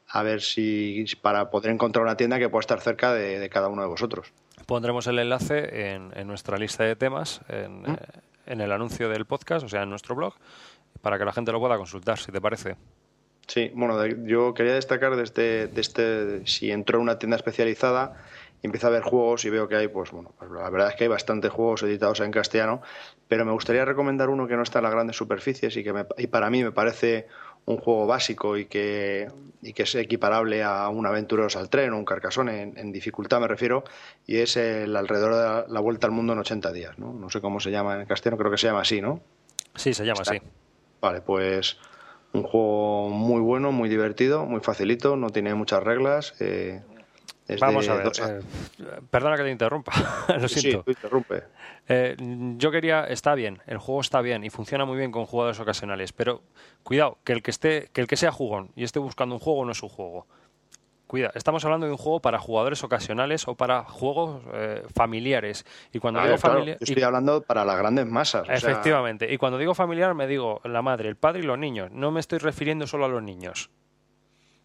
a 0.07 0.23
ver 0.23 0.41
si 0.41 1.05
para 1.21 1.49
poder 1.49 1.71
encontrar 1.71 2.03
una 2.03 2.15
tienda 2.15 2.39
que 2.39 2.47
pueda 2.47 2.61
estar 2.61 2.79
cerca 2.79 3.13
de 3.13 3.49
cada 3.49 3.67
uno 3.67 3.81
de 3.81 3.87
vosotros. 3.87 4.31
Pondremos 4.65 5.05
el 5.07 5.19
enlace 5.19 5.93
en, 5.93 6.27
nuestra 6.27 6.57
lista 6.57 6.83
de 6.83 6.95
temas, 6.95 7.41
¿Mm? 7.49 7.85
eh, 7.91 7.97
en, 8.47 8.61
el 8.61 8.71
anuncio 8.71 9.09
del 9.09 9.25
podcast, 9.25 9.63
o 9.65 9.69
sea, 9.69 9.83
en 9.83 9.89
nuestro 9.89 10.15
blog, 10.15 10.33
para 11.01 11.19
que 11.19 11.25
la 11.25 11.33
gente 11.33 11.51
lo 11.51 11.59
pueda 11.59 11.77
consultar, 11.77 12.17
si 12.17 12.31
te 12.31 12.41
parece. 12.41 12.75
Sí, 13.47 13.71
bueno, 13.75 14.03
yo 14.25 14.55
quería 14.55 14.73
destacar 14.73 15.15
desde, 15.15 15.69
este, 15.79 16.47
si 16.47 16.71
entro 16.71 16.97
en 16.97 17.03
una 17.03 17.19
tienda 17.19 17.37
especializada 17.37 18.17
empiezo 18.65 18.87
a 18.87 18.89
ver 18.91 19.03
juegos 19.03 19.45
y 19.45 19.49
veo 19.49 19.67
que 19.67 19.75
hay, 19.75 19.87
pues 19.87 20.11
bueno, 20.11 20.33
pues 20.37 20.51
la 20.51 20.69
verdad 20.69 20.89
es 20.89 20.95
que 20.95 21.05
hay 21.05 21.07
bastantes 21.09 21.51
juegos 21.51 21.83
editados 21.83 22.19
en 22.19 22.31
castellano, 22.31 22.81
pero 23.27 23.45
me 23.45 23.51
gustaría 23.51 23.85
recomendar 23.85 24.29
uno 24.29 24.47
que 24.47 24.55
no 24.55 24.63
está 24.63 24.79
en 24.79 24.83
las 24.83 24.93
grandes 24.93 25.15
superficies 25.15 25.75
y 25.77 25.83
que 25.83 26.05
y 26.17 26.27
para 26.27 26.49
mí 26.49 26.63
me 26.63 26.71
parece 26.71 27.27
un 27.65 27.77
juego 27.77 28.05
básico 28.05 28.57
y 28.57 28.65
que, 28.65 29.27
y 29.61 29.73
que 29.73 29.83
es 29.83 29.95
equiparable 29.95 30.63
a 30.63 30.87
un 30.89 31.05
Aventureros 31.05 31.55
al 31.55 31.69
tren 31.69 31.93
o 31.93 31.97
un 31.97 32.05
Carcassonne, 32.05 32.73
en, 32.75 32.91
dificultad 32.91 33.39
me 33.39 33.47
refiero, 33.47 33.83
y 34.27 34.37
es 34.37 34.55
el 34.57 34.95
alrededor 34.95 35.65
de 35.67 35.73
la, 35.73 35.79
vuelta 35.79 36.05
al 36.05 36.13
mundo 36.13 36.33
en 36.33 36.39
80 36.39 36.71
días, 36.71 36.99
¿no? 36.99 37.11
No 37.13 37.29
sé 37.29 37.41
cómo 37.41 37.59
se 37.59 37.71
llama 37.71 37.99
en 37.99 38.05
castellano, 38.05 38.37
creo 38.37 38.51
que 38.51 38.57
se 38.57 38.67
llama 38.67 38.81
así, 38.81 39.01
¿no? 39.01 39.21
Sí, 39.73 39.93
se 39.93 40.05
llama 40.05 40.21
así. 40.21 40.39
Vale, 41.01 41.21
pues 41.21 41.77
un 42.33 42.43
juego 42.43 43.09
muy 43.09 43.41
bueno, 43.41 43.71
muy 43.71 43.89
divertido, 43.89 44.45
muy 44.45 44.59
facilito, 44.59 45.15
no 45.15 45.29
tiene 45.29 45.55
muchas 45.55 45.83
reglas. 45.83 46.35
Eh, 46.39 46.81
Vamos 47.59 47.87
a 47.89 47.95
ver. 47.95 48.07
Eh, 48.07 48.41
perdona 49.09 49.37
que 49.37 49.43
te 49.43 49.51
interrumpa. 49.51 49.91
Lo 50.39 50.47
siento. 50.47 50.83
Sí, 50.85 50.91
interrumpe. 50.91 51.43
Eh, 51.87 52.15
yo 52.57 52.71
quería. 52.71 53.05
Está 53.05 53.35
bien, 53.35 53.61
el 53.67 53.77
juego 53.77 54.01
está 54.01 54.21
bien 54.21 54.43
y 54.43 54.49
funciona 54.49 54.85
muy 54.85 54.97
bien 54.97 55.11
con 55.11 55.25
jugadores 55.25 55.59
ocasionales, 55.59 56.11
pero 56.13 56.41
cuidado, 56.83 57.17
que 57.23 57.33
el 57.33 57.43
que, 57.43 57.51
esté, 57.51 57.89
que 57.93 58.01
el 58.01 58.07
que 58.07 58.17
sea 58.17 58.31
jugón 58.31 58.71
y 58.75 58.83
esté 58.83 58.99
buscando 58.99 59.35
un 59.35 59.41
juego 59.41 59.65
no 59.65 59.71
es 59.71 59.83
un 59.83 59.89
juego. 59.89 60.25
Cuida, 61.07 61.31
estamos 61.35 61.63
hablando 61.63 61.85
de 61.85 61.91
un 61.91 61.99
juego 61.99 62.19
para 62.19 62.39
jugadores 62.39 62.83
ocasionales 62.83 63.47
o 63.47 63.53
para 63.53 63.83
juegos 63.83 64.41
eh, 64.53 64.83
familiares. 64.95 65.63
Y 65.93 65.99
cuando 65.99 66.19
digo 66.23 66.37
familiar. 66.39 66.77
estoy 66.79 67.03
hablando 67.03 67.41
para 67.41 67.63
las 67.63 67.77
grandes 67.77 68.07
masas. 68.07 68.47
Efectivamente. 68.49 69.31
Y 69.31 69.37
cuando 69.37 69.59
digo 69.59 69.75
familiar, 69.75 70.15
me 70.15 70.25
digo 70.25 70.61
la 70.63 70.81
madre, 70.81 71.07
el 71.07 71.15
padre 71.15 71.41
y 71.41 71.43
los 71.43 71.59
niños. 71.59 71.91
No 71.91 72.09
me 72.09 72.19
estoy 72.19 72.39
refiriendo 72.39 72.87
solo 72.87 73.05
a 73.05 73.07
los 73.07 73.21
niños. 73.21 73.69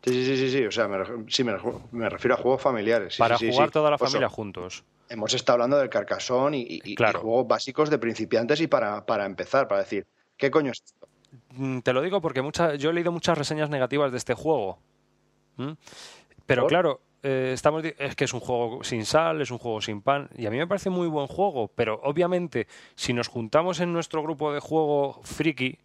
Sí, 0.03 0.25
sí, 0.25 0.37
sí, 0.37 0.51
sí, 0.51 0.65
o 0.65 0.71
sea, 0.71 0.89
me, 0.89 1.05
sí, 1.29 1.45
me, 1.45 2.09
refiero 2.09 2.35
a 2.35 2.39
juegos 2.39 2.63
familiares. 2.63 3.17
Para 3.19 3.37
jugar 3.37 3.71
toda 3.71 3.91
la 3.91 3.99
pues 3.99 4.11
familia 4.11 4.29
juntos. 4.29 4.83
Hemos 5.09 5.35
estado 5.35 5.55
hablando 5.55 5.77
del 5.77 5.91
carcasón 5.91 6.55
y, 6.55 6.81
juegos 6.97 7.47
básicos 7.47 7.91
de 7.91 7.99
principiantes 7.99 8.61
y 8.61 8.67
para, 8.67 9.05
para, 9.05 9.27
empezar, 9.27 9.69
para 9.69 9.83
decir, 9.83 10.07
¿qué 10.37 10.51
coño 10.51 10.73
es 10.73 10.83
esto? 10.85 11.09
Mm, 11.51 11.81
te 11.81 11.93
lo 11.93 12.01
digo 12.01 12.21
porque 12.21 12.41
mucha, 12.41 12.77
yo 12.77 12.91
he 12.91 12.93
leído 12.93 13.13
muchas 13.13 13.37
reseñas 13.37 13.69
negativas 13.69 14.11
de 14.11 14.19
este 14.19 14.35
juego. 14.35 14.79
Pero 16.47 16.67
claro, 16.67 17.03
eh, 17.23 17.51
estamos 17.53 17.85
es 17.85 18.17
que 18.17 18.25
es 18.25 18.33
un 18.33 18.41
juego 18.41 18.83
sin 18.83 19.05
sal, 19.05 19.43
es 19.43 19.51
un 19.51 19.59
juego 19.59 19.83
sin 19.83 20.01
pan, 20.01 20.31
y 20.35 20.47
a 20.47 20.51
mí 20.51 20.57
me 20.57 20.67
parece 20.67 20.89
muy 20.89 21.07
buen 21.07 21.27
juego, 21.27 21.69
pero 21.69 22.01
obviamente 22.03 22.67
si 22.95 23.13
nos 23.13 23.29
juntamos 23.29 23.81
en 23.81 23.93
nuestro 23.93 24.23
grupo 24.23 24.55
de 24.55 24.61
juego 24.61 25.21
friki, 25.23 25.79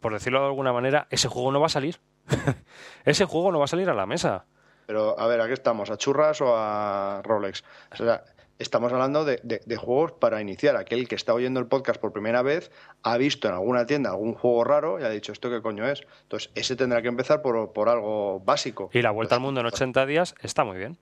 por 0.00 0.14
decirlo 0.14 0.40
de 0.40 0.46
alguna 0.46 0.72
manera, 0.72 1.06
ese 1.10 1.28
juego 1.28 1.52
no 1.52 1.60
va 1.60 1.66
a 1.66 1.70
salir. 1.70 1.98
Ese 3.04 3.24
juego 3.24 3.52
no 3.52 3.58
va 3.58 3.64
a 3.64 3.68
salir 3.68 3.88
a 3.90 3.94
la 3.94 4.06
mesa. 4.06 4.46
Pero, 4.86 5.18
a 5.18 5.26
ver, 5.26 5.40
¿a 5.40 5.46
qué 5.46 5.54
estamos? 5.54 5.90
¿A 5.90 5.96
churras 5.96 6.40
o 6.40 6.54
a 6.56 7.22
Rolex? 7.24 7.64
O 7.92 7.96
sea, 7.96 8.24
estamos 8.58 8.92
hablando 8.92 9.24
de, 9.24 9.76
juegos 9.76 10.12
para 10.12 10.40
iniciar. 10.40 10.76
Aquel 10.76 11.08
que 11.08 11.14
está 11.14 11.34
oyendo 11.34 11.60
el 11.60 11.66
podcast 11.66 12.00
por 12.00 12.12
primera 12.12 12.42
vez 12.42 12.70
ha 13.02 13.16
visto 13.16 13.48
en 13.48 13.54
alguna 13.54 13.86
tienda 13.86 14.10
algún 14.10 14.34
juego 14.34 14.64
raro 14.64 15.00
y 15.00 15.04
ha 15.04 15.10
dicho, 15.10 15.32
¿esto 15.32 15.50
qué 15.50 15.60
coño 15.60 15.86
es? 15.88 16.02
Entonces, 16.22 16.50
ese 16.54 16.76
tendrá 16.76 17.02
que 17.02 17.08
empezar 17.08 17.42
por, 17.42 17.88
algo 17.88 18.40
básico. 18.40 18.90
Y 18.92 19.02
la 19.02 19.10
vuelta 19.10 19.34
al 19.36 19.40
mundo 19.40 19.60
en 19.60 19.66
80 19.66 20.06
días 20.06 20.34
está 20.40 20.64
muy 20.64 20.78
bien. 20.78 20.98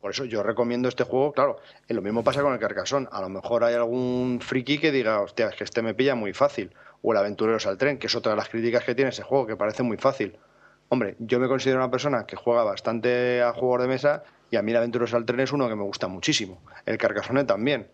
Por 0.00 0.10
eso 0.10 0.26
yo 0.26 0.42
recomiendo 0.42 0.88
este 0.88 1.04
juego, 1.04 1.32
claro. 1.32 1.56
Lo 1.88 2.02
mismo 2.02 2.22
pasa 2.22 2.42
con 2.42 2.52
el 2.52 2.58
Carcasón. 2.58 3.08
A 3.10 3.22
lo 3.22 3.30
mejor 3.30 3.64
hay 3.64 3.74
algún 3.74 4.38
friki 4.42 4.78
que 4.78 4.92
diga, 4.92 5.22
hostia, 5.22 5.48
es 5.48 5.56
que 5.56 5.64
este 5.64 5.80
me 5.80 5.94
pilla 5.94 6.14
muy 6.14 6.34
fácil. 6.34 6.74
O 7.00 7.12
el 7.12 7.18
Aventureros 7.18 7.66
al 7.66 7.78
Tren, 7.78 7.98
que 7.98 8.08
es 8.08 8.14
otra 8.14 8.32
de 8.32 8.36
las 8.36 8.50
críticas 8.50 8.84
que 8.84 8.94
tiene 8.94 9.10
ese 9.10 9.22
juego, 9.22 9.46
que 9.46 9.56
parece 9.56 9.82
muy 9.82 9.96
fácil. 9.96 10.38
Hombre, 10.88 11.16
yo 11.18 11.40
me 11.40 11.48
considero 11.48 11.80
una 11.80 11.90
persona 11.90 12.26
que 12.26 12.36
juega 12.36 12.62
bastante 12.62 13.42
a 13.42 13.52
juegos 13.52 13.82
de 13.82 13.88
mesa 13.88 14.22
y 14.50 14.56
a 14.56 14.62
mí 14.62 14.70
el 14.70 14.76
Aventuros 14.76 15.14
al 15.14 15.24
Tren 15.24 15.40
es 15.40 15.52
uno 15.52 15.68
que 15.68 15.74
me 15.74 15.82
gusta 15.82 16.08
muchísimo. 16.08 16.60
El 16.86 16.98
Carcassonne 16.98 17.44
también. 17.44 17.88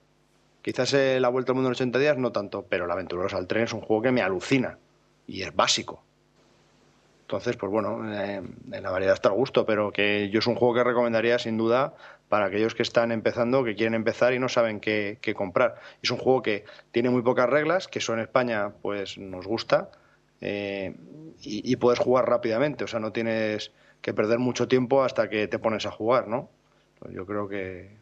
Quizás 0.63 0.93
la 0.93 1.29
Vuelta 1.29 1.53
al 1.53 1.55
Mundo 1.55 1.69
en 1.69 1.73
80 1.73 1.99
días 1.99 2.19
no 2.19 2.33
tanto, 2.33 2.67
pero 2.69 2.85
el 2.85 2.91
Aventuros 2.91 3.33
al 3.33 3.47
Tren 3.47 3.65
es 3.65 3.73
un 3.73 3.81
juego 3.81 4.03
que 4.03 4.13
me 4.13 4.21
alucina 4.21 4.79
y 5.27 5.43
es 5.43 5.55
básico. 5.55 6.03
Entonces, 7.31 7.57
pues 7.57 7.71
bueno, 7.71 8.13
eh, 8.13 8.43
en 8.73 8.83
la 8.83 8.91
variedad 8.91 9.15
está 9.15 9.29
el 9.29 9.37
gusto, 9.37 9.65
pero 9.65 9.93
que 9.93 10.31
yo 10.31 10.41
es 10.41 10.49
un 10.49 10.57
juego 10.57 10.75
que 10.75 10.83
recomendaría 10.83 11.39
sin 11.39 11.57
duda 11.57 11.95
para 12.29 12.47
aquellos 12.47 12.75
que 12.75 12.83
están 12.83 13.13
empezando, 13.13 13.63
que 13.63 13.77
quieren 13.77 13.95
empezar 13.95 14.35
y 14.35 14.41
no 14.41 14.49
saben 14.49 14.81
qué, 14.81 15.19
comprar. 15.37 15.77
Es 16.03 16.11
un 16.11 16.19
juego 16.19 16.43
que 16.43 16.65
tiene 16.91 17.09
muy 17.09 17.23
pocas 17.23 17.49
reglas, 17.49 17.87
que 17.87 18.01
eso 18.01 18.15
en 18.15 18.19
España 18.19 18.73
pues 18.83 19.17
nos 19.17 19.47
gusta 19.47 19.91
eh, 20.41 20.97
y, 21.43 21.77
puedes 21.77 21.99
jugar 21.99 22.29
rápidamente, 22.29 22.85
o 22.85 22.87
sea, 22.87 23.01
no 23.01 23.13
tienes 23.13 23.73
que 24.03 24.15
perder 24.15 24.39
mucho 24.39 24.69
tiempo 24.69 25.03
hasta 25.03 25.29
que 25.29 25.49
te 25.49 25.59
pones 25.59 25.87
a 25.87 25.91
jugar, 25.91 26.29
¿no? 26.29 26.51
Pues 26.99 27.15
yo 27.15 27.27
creo 27.27 27.49
que, 27.49 27.97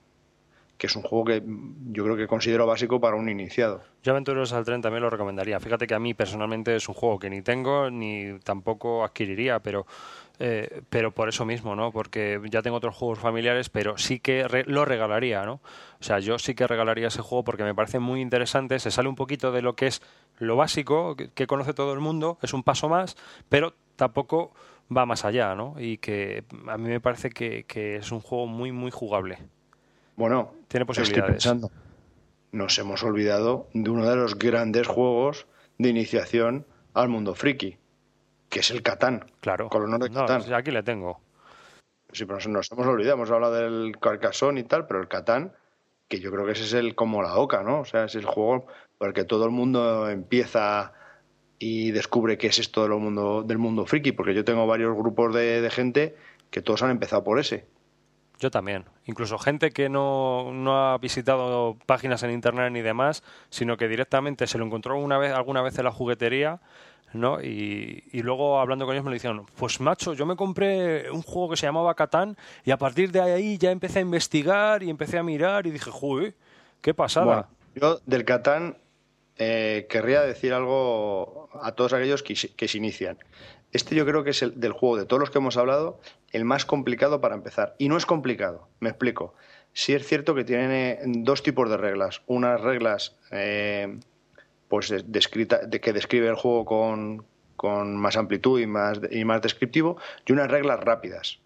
que 0.78 0.86
es 0.86 0.96
un 0.96 1.02
juego 1.02 1.24
que 1.24 1.42
yo 1.90 2.04
creo 2.04 2.16
que 2.16 2.26
considero 2.26 2.66
básico 2.66 3.00
para 3.00 3.16
un 3.16 3.28
iniciado. 3.28 3.82
Yo 4.02 4.12
Aventureros 4.12 4.52
al 4.52 4.64
Tren 4.64 4.80
también 4.80 5.02
lo 5.02 5.10
recomendaría. 5.10 5.58
Fíjate 5.60 5.86
que 5.86 5.94
a 5.94 5.98
mí 5.98 6.14
personalmente 6.14 6.74
es 6.76 6.88
un 6.88 6.94
juego 6.94 7.18
que 7.18 7.28
ni 7.28 7.42
tengo 7.42 7.90
ni 7.90 8.38
tampoco 8.44 9.04
adquiriría, 9.04 9.58
pero 9.58 9.86
eh, 10.40 10.82
pero 10.88 11.12
por 11.12 11.28
eso 11.28 11.44
mismo, 11.44 11.74
¿no? 11.74 11.90
Porque 11.90 12.40
ya 12.48 12.62
tengo 12.62 12.76
otros 12.76 12.94
juegos 12.94 13.18
familiares, 13.18 13.70
pero 13.70 13.98
sí 13.98 14.20
que 14.20 14.46
lo 14.66 14.84
regalaría, 14.84 15.44
¿no? 15.44 15.54
O 16.00 16.04
sea, 16.04 16.20
yo 16.20 16.38
sí 16.38 16.54
que 16.54 16.66
regalaría 16.66 17.08
ese 17.08 17.22
juego 17.22 17.42
porque 17.42 17.64
me 17.64 17.74
parece 17.74 17.98
muy 17.98 18.20
interesante, 18.20 18.78
se 18.78 18.92
sale 18.92 19.08
un 19.08 19.16
poquito 19.16 19.50
de 19.50 19.62
lo 19.62 19.74
que 19.74 19.88
es 19.88 20.00
lo 20.38 20.54
básico, 20.54 21.16
que, 21.16 21.46
conoce 21.48 21.74
todo 21.74 21.92
el 21.92 21.98
mundo, 21.98 22.38
es 22.40 22.54
un 22.54 22.62
paso 22.62 22.88
más, 22.88 23.16
pero 23.48 23.74
tampoco 23.96 24.52
va 24.96 25.06
más 25.06 25.24
allá, 25.24 25.56
¿no? 25.56 25.74
Y 25.78 25.98
que 25.98 26.44
a 26.68 26.78
mí 26.78 26.88
me 26.88 27.00
parece 27.00 27.30
que, 27.30 27.64
que 27.64 27.96
es 27.96 28.12
un 28.12 28.20
juego 28.20 28.46
muy, 28.46 28.70
muy 28.70 28.92
jugable. 28.92 29.38
Bueno, 30.18 30.52
tiene 30.66 30.84
posibilidades. 30.84 31.30
pensando. 31.30 31.70
Nos 32.50 32.76
hemos 32.80 33.04
olvidado 33.04 33.68
de 33.72 33.88
uno 33.88 34.04
de 34.04 34.16
los 34.16 34.36
grandes 34.36 34.88
juegos 34.88 35.46
de 35.78 35.90
iniciación 35.90 36.66
al 36.92 37.08
mundo 37.08 37.36
friki, 37.36 37.78
que 38.48 38.58
es 38.58 38.72
el 38.72 38.82
Catán. 38.82 39.30
Claro. 39.40 39.68
Con 39.68 39.96
de 39.96 40.10
Catán. 40.10 40.42
aquí 40.52 40.72
le 40.72 40.82
tengo. 40.82 41.20
Sí, 42.10 42.24
pero 42.24 42.40
nos, 42.48 42.72
hemos 42.72 42.86
olvidado, 42.86 43.14
hemos 43.14 43.30
hablado 43.30 43.54
del 43.54 43.96
Carcassonne 44.00 44.58
y 44.58 44.64
tal, 44.64 44.88
pero 44.88 45.00
el 45.00 45.06
Catán, 45.06 45.52
que 46.08 46.18
yo 46.18 46.32
creo 46.32 46.44
que 46.46 46.52
ese 46.52 46.64
es 46.64 46.72
el 46.72 46.96
como 46.96 47.22
la 47.22 47.36
oca, 47.36 47.62
¿no? 47.62 47.80
O 47.80 47.84
sea, 47.84 48.06
es 48.06 48.16
el 48.16 48.24
juego 48.24 48.66
por 48.98 49.08
el 49.08 49.14
que 49.14 49.22
todo 49.22 49.44
el 49.44 49.52
mundo 49.52 50.10
empieza 50.10 50.94
y 51.60 51.92
descubre 51.92 52.38
qué 52.38 52.48
es 52.48 52.58
esto 52.58 52.82
del 52.82 52.98
mundo, 52.98 53.44
del 53.44 53.58
mundo 53.58 53.86
friki, 53.86 54.10
porque 54.10 54.34
yo 54.34 54.44
tengo 54.44 54.66
varios 54.66 54.96
grupos 54.96 55.32
de 55.32 55.68
gente 55.70 56.16
que 56.50 56.60
todos 56.60 56.82
han 56.82 56.90
empezado 56.90 57.22
por 57.22 57.38
ese. 57.38 57.66
Yo 58.38 58.50
también. 58.50 58.84
Incluso 59.04 59.38
gente 59.38 59.70
que 59.70 59.88
no, 59.88 60.52
no, 60.52 60.92
ha 60.92 60.98
visitado 60.98 61.76
páginas 61.86 62.22
en 62.22 62.30
internet 62.30 62.70
ni 62.70 62.82
demás, 62.82 63.24
sino 63.50 63.76
que 63.76 63.88
directamente 63.88 64.46
se 64.46 64.58
lo 64.58 64.64
encontró 64.64 64.96
una 64.96 65.18
vez, 65.18 65.32
alguna 65.32 65.60
vez 65.60 65.76
en 65.78 65.84
la 65.84 65.90
juguetería, 65.90 66.60
¿no? 67.12 67.40
Y, 67.42 68.04
luego 68.12 68.60
hablando 68.60 68.86
con 68.86 68.94
ellos 68.94 69.04
me 69.04 69.10
lo 69.10 69.14
dijeron, 69.14 69.46
pues 69.56 69.80
macho, 69.80 70.14
yo 70.14 70.24
me 70.26 70.36
compré 70.36 71.10
un 71.10 71.22
juego 71.22 71.50
que 71.50 71.56
se 71.56 71.66
llamaba 71.66 71.94
Catán 71.94 72.36
y 72.64 72.70
a 72.70 72.76
partir 72.76 73.10
de 73.10 73.20
ahí 73.20 73.58
ya 73.58 73.70
empecé 73.70 73.98
a 74.00 74.02
investigar 74.02 74.82
y 74.82 74.90
empecé 74.90 75.18
a 75.18 75.22
mirar 75.22 75.66
y 75.66 75.70
dije, 75.70 75.90
¡Joder! 75.90 76.34
qué 76.80 76.94
pasada. 76.94 77.48
yo 77.74 78.00
del 78.06 78.24
Catán 78.24 78.78
eh, 79.36 79.86
querría 79.88 80.22
decir 80.22 80.52
algo 80.52 81.48
a 81.60 81.72
todos 81.72 81.92
aquellos 81.92 82.22
que, 82.22 82.34
que 82.34 82.68
se 82.68 82.78
inician. 82.78 83.18
Este 83.72 83.94
yo 83.94 84.06
creo 84.06 84.24
que 84.24 84.30
es 84.30 84.42
el 84.42 84.58
del 84.58 84.72
juego 84.72 84.96
de 84.96 85.04
todos 85.04 85.20
los 85.20 85.30
que 85.30 85.38
hemos 85.38 85.56
hablado 85.56 86.00
el 86.32 86.44
más 86.44 86.64
complicado 86.64 87.20
para 87.20 87.34
empezar. 87.34 87.74
Y 87.78 87.88
no 87.88 87.96
es 87.96 88.06
complicado, 88.06 88.68
me 88.80 88.88
explico. 88.88 89.34
Sí 89.74 89.92
es 89.92 90.06
cierto 90.06 90.34
que 90.34 90.44
tiene 90.44 91.00
dos 91.04 91.42
tipos 91.42 91.68
de 91.68 91.76
reglas. 91.76 92.22
Unas 92.26 92.60
reglas 92.60 93.16
eh, 93.30 93.98
pues 94.68 94.88
de 94.88 95.80
que 95.80 95.92
describe 95.92 96.28
el 96.28 96.34
juego 96.34 96.64
con, 96.64 97.26
con 97.56 97.96
más 97.96 98.16
amplitud 98.16 98.58
y 98.60 98.66
más, 98.66 99.00
y 99.10 99.24
más 99.24 99.42
descriptivo, 99.42 99.98
y 100.24 100.32
unas 100.32 100.50
reglas 100.50 100.80
rápidas. 100.80 101.40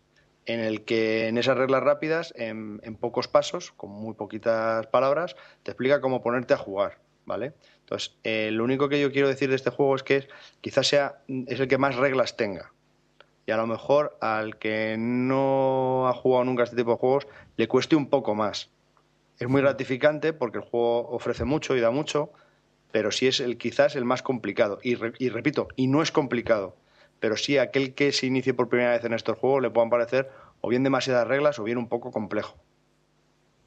En 0.46 0.60
el 0.60 0.84
que 0.84 1.28
en 1.28 1.38
esas 1.38 1.56
reglas 1.56 1.82
rápidas, 1.82 2.32
en, 2.36 2.80
en 2.84 2.96
pocos 2.96 3.28
pasos, 3.28 3.72
con 3.72 3.90
muy 3.90 4.14
poquitas 4.14 4.86
palabras, 4.88 5.36
te 5.62 5.70
explica 5.72 6.00
cómo 6.00 6.22
ponerte 6.22 6.54
a 6.54 6.58
jugar. 6.58 6.98
¿Vale? 7.24 7.52
Entonces, 7.92 8.16
eh, 8.24 8.50
lo 8.52 8.64
único 8.64 8.88
que 8.88 8.98
yo 8.98 9.12
quiero 9.12 9.28
decir 9.28 9.50
de 9.50 9.54
este 9.56 9.68
juego 9.68 9.94
es 9.94 10.02
que 10.02 10.26
quizás 10.62 10.86
sea 10.86 11.18
es 11.28 11.60
el 11.60 11.68
que 11.68 11.76
más 11.76 11.96
reglas 11.96 12.38
tenga. 12.38 12.72
Y 13.44 13.50
a 13.50 13.58
lo 13.58 13.66
mejor 13.66 14.16
al 14.22 14.56
que 14.56 14.96
no 14.98 16.08
ha 16.08 16.14
jugado 16.14 16.44
nunca 16.44 16.62
este 16.62 16.76
tipo 16.76 16.92
de 16.92 16.96
juegos 16.96 17.26
le 17.58 17.68
cueste 17.68 17.94
un 17.94 18.08
poco 18.08 18.34
más. 18.34 18.70
Es 19.38 19.46
muy 19.46 19.60
gratificante 19.60 20.32
porque 20.32 20.56
el 20.56 20.64
juego 20.64 21.10
ofrece 21.10 21.44
mucho 21.44 21.76
y 21.76 21.80
da 21.80 21.90
mucho, 21.90 22.32
pero 22.92 23.10
sí 23.10 23.26
es 23.26 23.40
el 23.40 23.58
quizás 23.58 23.94
el 23.94 24.06
más 24.06 24.22
complicado. 24.22 24.78
Y, 24.82 24.96
y 25.22 25.28
repito, 25.28 25.68
y 25.76 25.88
no 25.88 26.00
es 26.00 26.12
complicado, 26.12 26.74
pero 27.20 27.36
sí 27.36 27.58
aquel 27.58 27.92
que 27.92 28.12
se 28.12 28.24
inicie 28.24 28.54
por 28.54 28.70
primera 28.70 28.92
vez 28.92 29.04
en 29.04 29.12
estos 29.12 29.36
juegos 29.36 29.60
le 29.60 29.68
puedan 29.68 29.90
parecer 29.90 30.30
o 30.62 30.70
bien 30.70 30.82
demasiadas 30.82 31.28
reglas 31.28 31.58
o 31.58 31.64
bien 31.64 31.76
un 31.76 31.90
poco 31.90 32.10
complejo. 32.10 32.56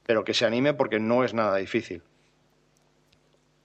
Pero 0.08 0.24
que 0.24 0.34
se 0.34 0.48
anime 0.48 0.74
porque 0.74 1.00
no 1.00 1.24
es 1.24 1.36
nada 1.36 1.58
difícil. 1.58 2.02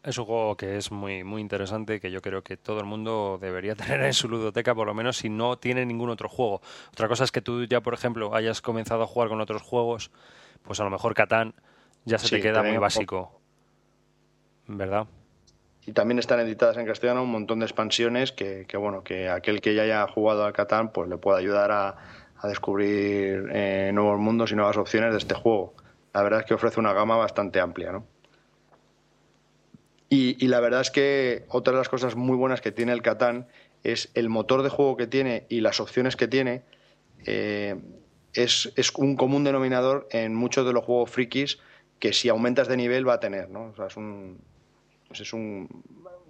Es 0.03 0.17
un 0.17 0.25
juego 0.25 0.57
que 0.57 0.79
es 0.79 0.91
muy, 0.91 1.25
muy 1.25 1.43
interesante 1.43 2.01
que 2.01 2.11
yo 2.11 2.23
creo 2.23 2.43
que 2.43 2.57
todo 2.57 2.81
el 2.81 2.87
mundo 2.87 3.39
debería 3.41 3.75
tener 3.77 4.03
en 4.03 4.15
su 4.15 4.29
ludoteca, 4.29 4.75
por 4.75 4.87
lo 4.87 4.95
menos 4.95 5.19
si 5.19 5.29
no 5.29 5.59
tiene 5.59 5.85
ningún 5.85 6.11
otro 6.11 6.29
juego. 6.29 6.63
Otra 6.93 7.09
cosa 7.09 7.25
es 7.25 7.33
que 7.33 7.43
tú 7.43 7.65
ya, 7.65 7.81
por 7.81 7.95
ejemplo, 7.95 8.35
hayas 8.35 8.63
comenzado 8.63 9.03
a 9.03 9.07
jugar 9.07 9.29
con 9.29 9.41
otros 9.41 9.63
juegos, 9.63 10.11
pues 10.63 10.81
a 10.81 10.85
lo 10.85 10.91
mejor 10.91 11.15
Catán 11.15 11.55
ya 12.05 12.19
se 12.19 12.37
te 12.37 12.43
queda 12.43 12.63
muy 12.63 12.79
básico. 12.79 13.41
¿Verdad? 14.67 15.07
Y 15.87 15.93
también 15.93 16.19
están 16.19 16.41
editadas 16.41 16.77
en 16.77 16.87
castellano 16.87 17.23
un 17.23 17.31
montón 17.31 17.59
de 17.59 17.67
expansiones 17.67 18.33
que, 18.33 18.67
bueno, 18.77 19.03
que 19.03 19.29
aquel 19.29 19.61
que 19.61 19.75
ya 19.75 19.83
haya 19.83 20.07
jugado 20.07 20.45
al 20.45 20.53
Catán 20.53 20.93
pues 20.93 21.09
le 21.09 21.17
puede 21.17 21.41
ayudar 21.41 21.73
a, 21.73 21.97
descubrir 22.45 23.51
eh, 23.53 23.91
nuevos 23.93 24.19
mundos 24.19 24.51
y 24.51 24.55
nuevas 24.55 24.79
opciones 24.79 25.13
de 25.13 25.19
este 25.19 25.35
juego. 25.35 25.75
La 26.15 26.23
verdad 26.23 26.41
es 26.41 26.47
que 26.47 26.55
ofrece 26.55 26.81
una 26.81 26.95
gama 26.95 27.17
bastante 27.17 27.61
amplia, 27.61 27.93
¿no? 27.93 28.07
Y, 30.13 30.49
la 30.49 30.59
verdad 30.59 30.81
es 30.81 30.91
que 30.91 31.45
otra 31.49 31.73
de 31.73 31.79
las 31.79 31.89
cosas 31.89 32.17
muy 32.17 32.37
buenas 32.37 32.61
que 32.61 32.73
tiene 32.73 32.91
el 32.91 33.01
Catán 33.01 33.47
es 33.85 34.11
el 34.15 34.29
motor 34.29 34.65
de 34.65 34.69
juego 34.69 34.97
que 34.97 35.07
tiene 35.07 35.47
y 35.49 35.61
las 35.61 35.79
opciones 35.79 36.17
que 36.17 36.27
tiene. 36.27 36.63
Eh, 37.27 37.77
es, 38.35 38.73
un 38.97 39.15
común 39.15 39.45
denominador 39.45 40.09
en 40.11 40.35
muchos 40.35 40.67
de 40.67 40.73
los 40.73 40.85
juegos 40.85 41.11
frikis 41.11 41.61
que 42.01 42.13
si 42.13 42.29
aumentas 42.29 42.67
de 42.67 42.77
nivel 42.77 43.09
va 43.09 43.15
a 43.15 43.21
tener. 43.21 43.51
¿no? 43.51 43.67
O 43.67 43.77
sea, 43.77 43.87
es 43.87 43.97
un, 43.97 44.41
pues 45.07 45.21
es 45.21 45.33
un, 45.33 45.69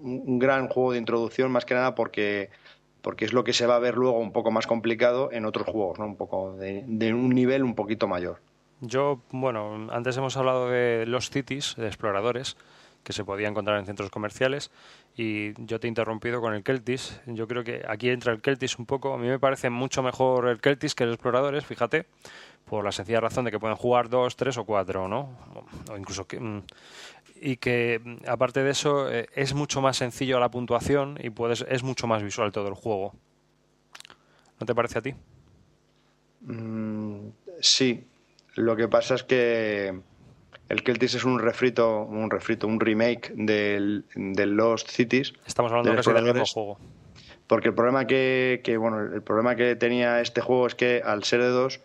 gran 0.02 0.68
juego 0.68 0.92
de 0.92 0.98
introducción 0.98 1.50
más 1.50 1.64
que 1.64 1.72
nada 1.72 1.94
porque, 1.94 2.50
porque 3.00 3.24
es 3.24 3.32
lo 3.32 3.44
que 3.44 3.54
se 3.54 3.64
va 3.64 3.76
a 3.76 3.78
ver 3.78 3.94
luego 3.94 4.18
un 4.18 4.32
poco 4.32 4.50
más 4.50 4.66
complicado 4.66 5.32
en 5.32 5.46
otros 5.46 5.66
juegos, 5.66 5.98
¿no? 5.98 6.04
un 6.04 6.16
poco 6.16 6.54
de, 6.54 6.84
de 6.86 7.14
un 7.14 7.30
nivel 7.30 7.64
un 7.64 7.74
poquito 7.74 8.06
mayor. 8.06 8.42
Yo, 8.82 9.22
bueno, 9.30 9.90
antes 9.90 10.18
hemos 10.18 10.36
hablado 10.36 10.68
de 10.68 11.06
los 11.06 11.30
cities, 11.30 11.76
de 11.78 11.86
exploradores 11.86 12.58
que 13.02 13.12
se 13.12 13.24
podía 13.24 13.48
encontrar 13.48 13.78
en 13.78 13.86
centros 13.86 14.10
comerciales. 14.10 14.70
Y 15.16 15.52
yo 15.64 15.80
te 15.80 15.86
he 15.86 15.88
interrumpido 15.88 16.40
con 16.40 16.54
el 16.54 16.62
Keltis. 16.62 17.20
Yo 17.26 17.46
creo 17.48 17.64
que 17.64 17.82
aquí 17.88 18.10
entra 18.10 18.32
el 18.32 18.40
Keltis 18.40 18.78
un 18.78 18.86
poco. 18.86 19.14
A 19.14 19.18
mí 19.18 19.26
me 19.26 19.38
parece 19.38 19.70
mucho 19.70 20.02
mejor 20.02 20.48
el 20.48 20.60
Keltis 20.60 20.94
que 20.94 21.04
los 21.04 21.14
exploradores, 21.14 21.64
fíjate, 21.64 22.06
por 22.64 22.84
la 22.84 22.92
sencilla 22.92 23.20
razón 23.20 23.44
de 23.44 23.50
que 23.50 23.58
pueden 23.58 23.76
jugar 23.76 24.08
dos, 24.08 24.36
tres 24.36 24.56
o 24.58 24.64
cuatro, 24.64 25.08
¿no? 25.08 25.36
O 25.90 25.96
incluso 25.96 26.26
que. 26.26 26.38
Mm, 26.38 26.62
y 27.42 27.56
que 27.56 28.00
mm, 28.02 28.28
aparte 28.28 28.62
de 28.62 28.70
eso 28.70 29.10
eh, 29.10 29.28
es 29.34 29.54
mucho 29.54 29.80
más 29.80 29.96
sencillo 29.96 30.38
la 30.38 30.50
puntuación 30.50 31.18
y 31.20 31.30
puedes 31.30 31.64
es 31.68 31.82
mucho 31.82 32.06
más 32.06 32.22
visual 32.22 32.52
todo 32.52 32.68
el 32.68 32.74
juego. 32.74 33.14
¿No 34.58 34.66
te 34.66 34.74
parece 34.74 34.98
a 34.98 35.02
ti? 35.02 35.14
Mm, 36.42 37.28
sí. 37.60 38.06
Lo 38.56 38.76
que 38.76 38.88
pasa 38.88 39.14
es 39.14 39.22
que 39.22 40.00
el 40.70 40.84
Keltis 40.84 41.16
es 41.16 41.24
un 41.24 41.40
refrito, 41.40 42.04
un 42.04 42.30
refrito, 42.30 42.68
un 42.68 42.78
remake 42.78 43.32
del, 43.34 44.04
Lost 44.14 44.88
Cities. 44.88 45.34
Estamos 45.44 45.72
hablando 45.72 45.96
casi 45.96 46.12
del 46.12 46.24
mismo 46.24 46.46
juego. 46.46 46.78
Porque 47.48 47.68
el 47.68 47.74
problema 47.74 48.06
que, 48.06 48.76
bueno, 48.78 49.00
el 49.00 49.22
problema 49.22 49.56
que 49.56 49.74
tenía 49.74 50.20
este 50.20 50.40
juego 50.40 50.68
es 50.68 50.76
que 50.76 51.02
al 51.04 51.24
ser 51.24 51.42
de 51.42 51.48
dos, 51.48 51.80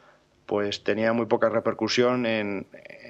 pues 0.46 0.84
tenía 0.84 1.14
muy 1.14 1.26
poca 1.26 1.50
repercusión 1.50 2.28
en, 2.28 2.68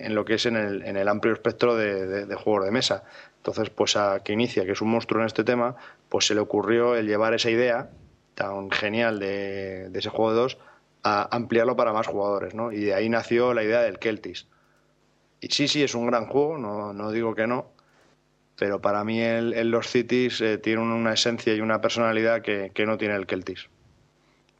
lo 0.07 0.23
que 0.23 0.35
es 0.35 0.45
en 0.45 0.55
el, 0.55 1.07
amplio 1.09 1.33
espectro 1.33 1.75
de, 1.75 2.33
juegos 2.35 2.63
de 2.63 2.71
mesa. 2.71 3.03
Entonces, 3.35 3.69
pues 3.69 3.97
a 3.97 4.21
que 4.23 4.31
inicia, 4.31 4.63
que 4.63 4.71
es 4.71 4.81
un 4.81 4.89
monstruo 4.89 5.19
en 5.19 5.27
este 5.27 5.43
tema, 5.43 5.75
pues 6.07 6.25
se 6.25 6.35
le 6.35 6.39
ocurrió 6.39 6.95
el 6.95 7.05
llevar 7.05 7.33
esa 7.33 7.49
idea 7.49 7.89
tan 8.33 8.71
genial 8.71 9.19
de, 9.19 9.89
de 9.89 9.99
ese 9.99 10.09
juego 10.09 10.31
de 10.31 10.38
dos 10.38 10.57
a 11.03 11.27
ampliarlo 11.35 11.75
para 11.75 11.91
más 11.91 12.07
jugadores, 12.07 12.55
¿no? 12.55 12.71
Y 12.71 12.85
de 12.85 12.93
ahí 12.93 13.09
nació 13.09 13.53
la 13.53 13.63
idea 13.63 13.81
del 13.81 13.99
Keltis. 13.99 14.47
Y 15.45 15.49
sí, 15.49 15.67
sí, 15.67 15.84
es 15.84 15.93
un 15.93 16.08
gran 16.08 16.25
juego, 16.25 16.58
no, 16.58 16.91
no 16.91 17.12
digo 17.12 17.36
que 17.36 17.45
no, 17.45 17.67
pero 18.58 18.81
para 18.81 19.03
mí 19.03 19.21
el, 19.21 19.69
Los 19.69 19.91
Cities 19.91 20.41
eh, 20.41 20.58
tiene 20.58 20.81
una 20.81 21.13
esencia 21.13 21.53
y 21.53 21.62
una 21.62 21.81
personalidad 21.81 22.41
que, 22.41 22.71
no 22.88 22.97
tiene 22.97 23.13
el 23.13 23.27
Keltis. 23.27 23.69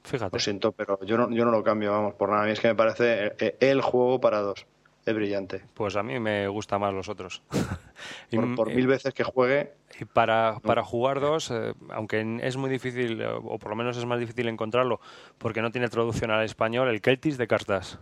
Fíjate. 0.04 0.36
Lo 0.36 0.40
siento, 0.40 0.74
pero 0.74 1.04
yo 1.04 1.18
no, 1.18 1.32
yo 1.32 1.44
no 1.44 1.50
lo 1.50 1.64
cambio, 1.64 1.92
vamos, 1.92 2.14
por 2.14 2.30
nada. 2.30 2.44
A 2.44 2.46
mí 2.46 2.52
es 2.52 2.60
que 2.60 2.68
me 2.68 2.76
parece 2.76 3.26
eh, 3.26 3.36
eh, 3.40 3.58
el 3.62 3.82
juego 3.82 4.22
para 4.22 4.42
dos. 4.42 4.68
Es 5.08 5.16
brillante. 5.16 5.64
Pues 5.74 5.96
a 5.96 6.04
mí 6.04 6.20
me 6.20 6.48
gusta 6.50 6.78
más 6.78 6.94
los 6.94 7.10
otros. 7.10 7.42
por, 8.56 8.72
mil 8.72 8.86
veces 8.86 9.12
que 9.16 9.24
juegue. 9.24 9.74
Y 10.00 10.06
para, 10.06 10.60
para 10.62 10.84
jugar 10.84 11.20
dos, 11.20 11.52
aunque 11.90 12.40
es 12.44 12.58
muy 12.58 12.70
difícil, 12.70 13.24
o 13.24 13.58
por 13.58 13.72
lo 13.72 13.76
menos 13.76 13.98
es 13.98 14.06
más 14.06 14.20
difícil 14.20 14.48
encontrarlo, 14.50 15.00
porque 15.40 15.64
no 15.64 15.72
tiene 15.72 15.90
traducción 15.90 16.30
al 16.30 16.46
español, 16.46 16.90
el 16.90 17.02
Celtis 17.02 17.40
de 17.40 17.48
cartas, 17.48 18.00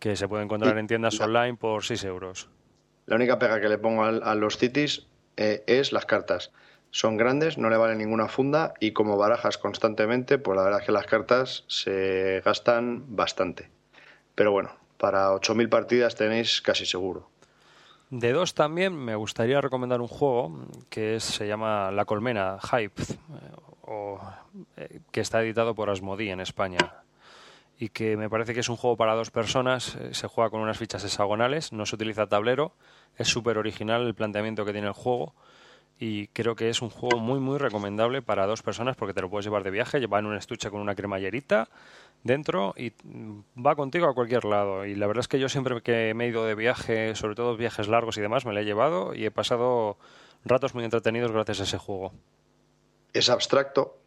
que 0.00 0.16
se 0.16 0.26
puede 0.26 0.42
encontrar 0.42 0.76
en 0.78 0.88
tiendas 0.88 1.20
online 1.20 1.56
por 1.56 1.84
6 1.84 2.02
euros. 2.04 2.48
La 3.06 3.14
única 3.14 3.38
pega 3.38 3.60
que 3.60 3.68
le 3.68 3.78
pongo 3.78 4.02
a, 4.02 4.34
los 4.34 4.58
Cities 4.58 5.06
es 5.36 5.92
las 5.92 6.06
cartas 6.06 6.50
son 6.90 7.16
grandes, 7.16 7.56
no 7.56 7.70
le 7.70 7.76
vale 7.76 7.94
ninguna 7.96 8.28
funda 8.28 8.74
y 8.80 8.92
como 8.92 9.16
barajas 9.16 9.58
constantemente, 9.58 10.38
pues 10.38 10.56
la 10.56 10.64
verdad 10.64 10.80
es 10.80 10.86
que 10.86 10.92
las 10.92 11.06
cartas 11.06 11.64
se 11.68 12.42
gastan 12.44 13.04
bastante. 13.14 13.70
Pero 14.34 14.52
bueno, 14.52 14.72
para 14.98 15.30
8.000 15.30 15.68
partidas 15.68 16.16
tenéis 16.16 16.60
casi 16.60 16.86
seguro. 16.86 17.28
De 18.10 18.32
dos 18.32 18.54
también 18.54 18.96
me 18.96 19.14
gustaría 19.14 19.60
recomendar 19.60 20.00
un 20.00 20.08
juego 20.08 20.66
que 20.88 21.20
se 21.20 21.46
llama 21.46 21.92
La 21.92 22.04
Colmena 22.04 22.58
Hype, 22.60 23.00
eh, 23.02 23.14
o, 23.82 24.20
eh, 24.76 25.00
que 25.12 25.20
está 25.20 25.42
editado 25.42 25.76
por 25.76 25.90
Asmodee 25.90 26.30
en 26.30 26.40
España 26.40 27.04
y 27.80 27.88
que 27.88 28.18
me 28.18 28.28
parece 28.28 28.52
que 28.52 28.60
es 28.60 28.68
un 28.68 28.76
juego 28.76 28.98
para 28.98 29.14
dos 29.14 29.30
personas. 29.30 29.96
Eh, 29.96 30.10
se 30.12 30.28
juega 30.28 30.50
con 30.50 30.60
unas 30.60 30.76
fichas 30.76 31.02
hexagonales, 31.02 31.72
no 31.72 31.86
se 31.86 31.96
utiliza 31.96 32.26
tablero. 32.26 32.74
Es 33.16 33.28
súper 33.28 33.56
original 33.56 34.06
el 34.06 34.14
planteamiento 34.14 34.66
que 34.66 34.72
tiene 34.72 34.88
el 34.88 34.92
juego 34.92 35.34
y 35.98 36.28
creo 36.28 36.54
que 36.54 36.68
es 36.68 36.82
un 36.82 36.90
juego 36.90 37.18
muy 37.18 37.40
muy 37.40 37.56
recomendable 37.56 38.20
para 38.20 38.46
dos 38.46 38.62
personas 38.62 38.96
porque 38.96 39.14
te 39.14 39.22
lo 39.22 39.30
puedes 39.30 39.46
llevar 39.46 39.64
de 39.64 39.70
viaje, 39.70 39.98
llevar 39.98 40.20
en 40.20 40.26
un 40.26 40.36
estuche 40.36 40.70
con 40.70 40.82
una 40.82 40.94
cremallerita 40.94 41.70
dentro 42.22 42.74
y 42.76 42.92
va 43.58 43.74
contigo 43.74 44.06
a 44.08 44.14
cualquier 44.14 44.44
lado. 44.44 44.84
Y 44.84 44.94
la 44.94 45.06
verdad 45.06 45.20
es 45.20 45.28
que 45.28 45.38
yo 45.38 45.48
siempre 45.48 45.80
que 45.80 46.12
me 46.12 46.26
he 46.26 46.28
ido 46.28 46.44
de 46.44 46.54
viaje, 46.54 47.14
sobre 47.14 47.34
todo 47.34 47.56
viajes 47.56 47.88
largos 47.88 48.18
y 48.18 48.20
demás, 48.20 48.44
me 48.44 48.52
lo 48.52 48.60
he 48.60 48.64
llevado 48.66 49.14
y 49.14 49.24
he 49.24 49.30
pasado 49.30 49.96
ratos 50.44 50.74
muy 50.74 50.84
entretenidos 50.84 51.32
gracias 51.32 51.60
a 51.60 51.62
ese 51.62 51.78
juego. 51.78 52.12
¿Es 53.14 53.30
abstracto? 53.30 53.99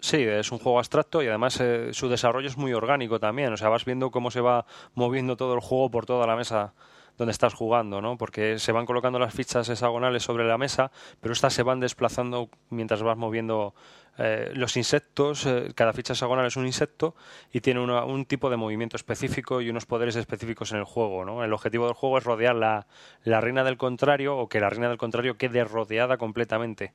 Sí, 0.00 0.22
es 0.22 0.50
un 0.50 0.58
juego 0.58 0.78
abstracto 0.78 1.22
y 1.22 1.28
además 1.28 1.60
eh, 1.60 1.90
su 1.92 2.08
desarrollo 2.08 2.48
es 2.48 2.56
muy 2.56 2.72
orgánico 2.72 3.20
también. 3.20 3.52
O 3.52 3.56
sea, 3.56 3.68
vas 3.68 3.84
viendo 3.84 4.10
cómo 4.10 4.30
se 4.30 4.40
va 4.40 4.66
moviendo 4.94 5.36
todo 5.36 5.54
el 5.54 5.60
juego 5.60 5.90
por 5.90 6.06
toda 6.06 6.26
la 6.26 6.36
mesa 6.36 6.74
donde 7.18 7.32
estás 7.32 7.52
jugando, 7.52 8.00
¿no? 8.00 8.16
Porque 8.16 8.58
se 8.58 8.72
van 8.72 8.86
colocando 8.86 9.18
las 9.18 9.34
fichas 9.34 9.68
hexagonales 9.68 10.22
sobre 10.22 10.44
la 10.44 10.56
mesa, 10.56 10.90
pero 11.20 11.34
estas 11.34 11.52
se 11.52 11.62
van 11.62 11.78
desplazando 11.78 12.48
mientras 12.70 13.02
vas 13.02 13.18
moviendo 13.18 13.74
eh, 14.16 14.50
los 14.54 14.78
insectos. 14.78 15.44
Eh, 15.44 15.72
cada 15.74 15.92
ficha 15.92 16.14
hexagonal 16.14 16.46
es 16.46 16.56
un 16.56 16.66
insecto 16.66 17.14
y 17.52 17.60
tiene 17.60 17.80
un 17.80 18.24
tipo 18.24 18.48
de 18.48 18.56
movimiento 18.56 18.96
específico 18.96 19.60
y 19.60 19.68
unos 19.68 19.84
poderes 19.84 20.16
específicos 20.16 20.72
en 20.72 20.78
el 20.78 20.84
juego, 20.84 21.26
¿no? 21.26 21.44
El 21.44 21.52
objetivo 21.52 21.84
del 21.84 21.94
juego 21.94 22.16
es 22.16 22.24
rodear 22.24 22.54
la, 22.54 22.86
la 23.22 23.42
reina 23.42 23.64
del 23.64 23.76
contrario 23.76 24.38
o 24.38 24.48
que 24.48 24.60
la 24.60 24.70
reina 24.70 24.88
del 24.88 24.96
contrario 24.96 25.36
quede 25.36 25.62
rodeada 25.64 26.16
completamente 26.16 26.94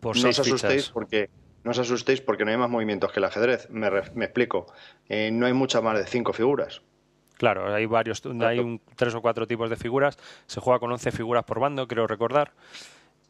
por 0.00 0.16
no 0.16 0.28
os 0.28 0.38
asustéis 0.38 0.90
porque 0.90 1.30
no 1.64 1.70
os 1.70 1.78
asustéis 1.78 2.20
porque 2.20 2.44
no 2.44 2.50
hay 2.50 2.56
más 2.56 2.70
movimientos 2.70 3.10
que 3.10 3.20
el 3.20 3.24
ajedrez. 3.24 3.68
Me, 3.70 3.90
me 3.90 4.26
explico. 4.26 4.66
Eh, 5.08 5.30
no 5.32 5.46
hay 5.46 5.52
muchas 5.52 5.82
más 5.82 5.98
de 5.98 6.06
cinco 6.06 6.32
figuras. 6.32 6.82
Claro, 7.36 7.74
hay 7.74 7.86
varios, 7.86 8.22
hay 8.42 8.60
un, 8.60 8.80
tres 8.94 9.14
o 9.14 9.20
cuatro 9.20 9.46
tipos 9.46 9.68
de 9.68 9.76
figuras. 9.76 10.18
Se 10.46 10.60
juega 10.60 10.78
con 10.78 10.92
11 10.92 11.10
figuras 11.10 11.44
por 11.44 11.58
bando, 11.58 11.88
creo 11.88 12.06
recordar. 12.06 12.52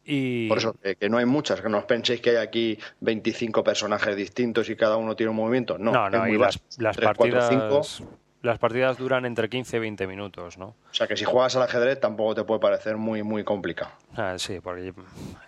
Y... 0.03 0.47
Por 0.47 0.59
eso, 0.59 0.75
que 0.99 1.09
no 1.09 1.17
hay 1.17 1.25
muchas, 1.25 1.61
que 1.61 1.69
no 1.69 1.79
os 1.79 1.85
penséis 1.85 2.21
que 2.21 2.31
hay 2.31 2.35
aquí 2.35 2.77
25 2.99 3.63
personajes 3.63 4.15
distintos 4.15 4.69
y 4.69 4.75
cada 4.75 4.97
uno 4.97 5.15
tiene 5.15 5.31
un 5.31 5.37
movimiento. 5.37 5.79
No, 5.79 5.91
no, 5.91 6.09
no 6.09 6.27
y 6.27 6.37
las, 6.37 6.59
partidas, 6.97 8.03
las 8.45 8.59
partidas 8.59 8.97
duran 8.97 9.25
entre 9.25 9.49
15 9.49 9.77
y 9.77 9.79
20 9.79 10.07
minutos, 10.07 10.57
¿no? 10.57 10.67
O 10.67 10.93
sea 10.93 11.07
que 11.07 11.17
si 11.17 11.25
juegas 11.25 11.55
al 11.55 11.63
ajedrez 11.63 11.99
tampoco 11.99 12.35
te 12.35 12.43
puede 12.43 12.59
parecer 12.59 12.97
muy, 12.97 13.23
muy 13.23 13.43
complicado. 13.43 13.91
Ah, 14.15 14.35
sí, 14.37 14.59
porque 14.61 14.93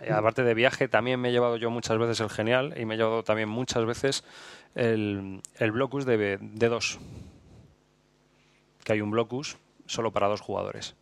eh, 0.00 0.12
aparte 0.12 0.42
de 0.42 0.54
viaje 0.54 0.88
también 0.88 1.20
me 1.20 1.30
he 1.30 1.32
llevado 1.32 1.56
yo 1.56 1.70
muchas 1.70 1.96
veces 1.98 2.20
el 2.20 2.30
genial 2.30 2.74
y 2.76 2.84
me 2.84 2.94
he 2.94 2.96
llevado 2.98 3.22
también 3.22 3.48
muchas 3.48 3.84
veces 3.86 4.24
el, 4.74 5.40
el 5.56 5.72
Blocus 5.72 6.04
de, 6.04 6.38
de 6.38 6.68
dos 6.68 6.98
que 8.88 8.94
hay 8.94 9.02
un 9.02 9.10
blocus 9.10 9.58
solo 9.84 10.12
para 10.12 10.28
dos 10.28 10.40
jugadores. 10.40 10.96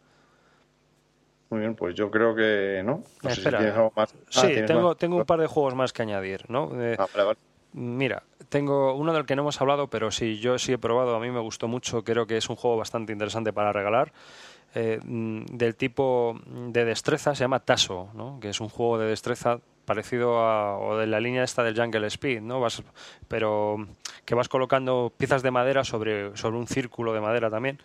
Muy 1.51 1.61
bien, 1.61 1.77
pues 1.77 1.95
yo 1.95 2.11
creo 2.11 2.35
que 2.35 2.83
no. 2.85 3.05
Espera. 3.23 3.91
sí, 4.29 4.49
tengo, 4.67 4.97
tengo 4.97 5.19
un 5.19 5.25
par 5.25 5.39
de 5.39 5.47
juegos 5.47 5.77
más 5.77 5.93
que 5.93 6.03
añadir, 6.03 6.51
¿no? 6.51 6.73
Ah, 6.99 7.07
mira, 7.77 8.25
tengo 8.49 8.95
uno 8.95 9.13
del 9.13 9.27
que 9.27 9.37
no 9.37 9.43
hemos 9.43 9.61
hablado, 9.61 9.89
pero 9.89 10.11
sí, 10.11 10.39
yo 10.39 10.59
sí 10.59 10.73
he 10.73 10.79
probado, 10.79 11.15
a 11.15 11.21
mí 11.21 11.31
me 11.31 11.41
gustó 11.41 11.69
mucho, 11.69 12.03
creo 12.03 12.27
que 12.27 12.39
es 12.39 12.49
un 12.49 12.57
juego 12.57 12.77
bastante 12.77 13.13
interesante 13.13 13.53
para 13.53 13.73
regalar. 13.73 14.13
Eh, 14.75 14.99
mm, 15.03 15.45
del 15.47 15.77
tipo 15.77 16.39
de 16.47 16.85
destreza 16.85 17.35
se 17.35 17.45
llama 17.45 17.61
Taso, 17.61 18.09
¿no? 18.15 18.39
que 18.41 18.51
es 18.51 18.61
un 18.61 18.69
juego 18.69 18.99
de 18.99 19.07
destreza 19.07 19.61
parecido 19.85 20.41
a 20.41 20.79
o 20.79 20.99
de 20.99 21.07
la 21.07 21.21
línea 21.21 21.45
esta 21.45 21.63
del 21.63 21.79
Jungle 21.79 22.07
Speed, 22.09 22.43
¿no? 22.43 22.61
Vas, 22.61 22.83
pero 23.29 23.87
que 24.25 24.35
vas 24.35 24.49
colocando 24.49 25.13
piezas 25.17 25.43
de 25.43 25.51
madera 25.51 25.85
sobre, 25.85 26.37
sobre 26.37 26.59
un 26.59 26.67
círculo 26.67 27.13
de 27.13 27.21
madera 27.21 27.49
también 27.49 27.79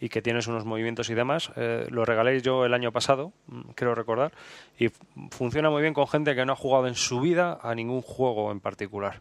y 0.00 0.08
que 0.08 0.22
tienes 0.22 0.46
unos 0.46 0.64
movimientos 0.64 1.10
y 1.10 1.14
demás. 1.14 1.50
Eh, 1.56 1.86
lo 1.90 2.04
regalé 2.04 2.40
yo 2.40 2.64
el 2.64 2.72
año 2.72 2.92
pasado, 2.92 3.32
mm, 3.48 3.60
creo 3.74 3.94
recordar, 3.94 4.32
y 4.78 4.88
funciona 5.30 5.68
muy 5.68 5.82
bien 5.82 5.92
con 5.92 6.08
gente 6.08 6.34
que 6.34 6.46
no 6.46 6.54
ha 6.54 6.56
jugado 6.56 6.86
en 6.86 6.94
su 6.94 7.20
vida 7.20 7.58
a 7.60 7.74
ningún 7.74 8.00
juego 8.00 8.50
en 8.50 8.60
particular. 8.60 9.20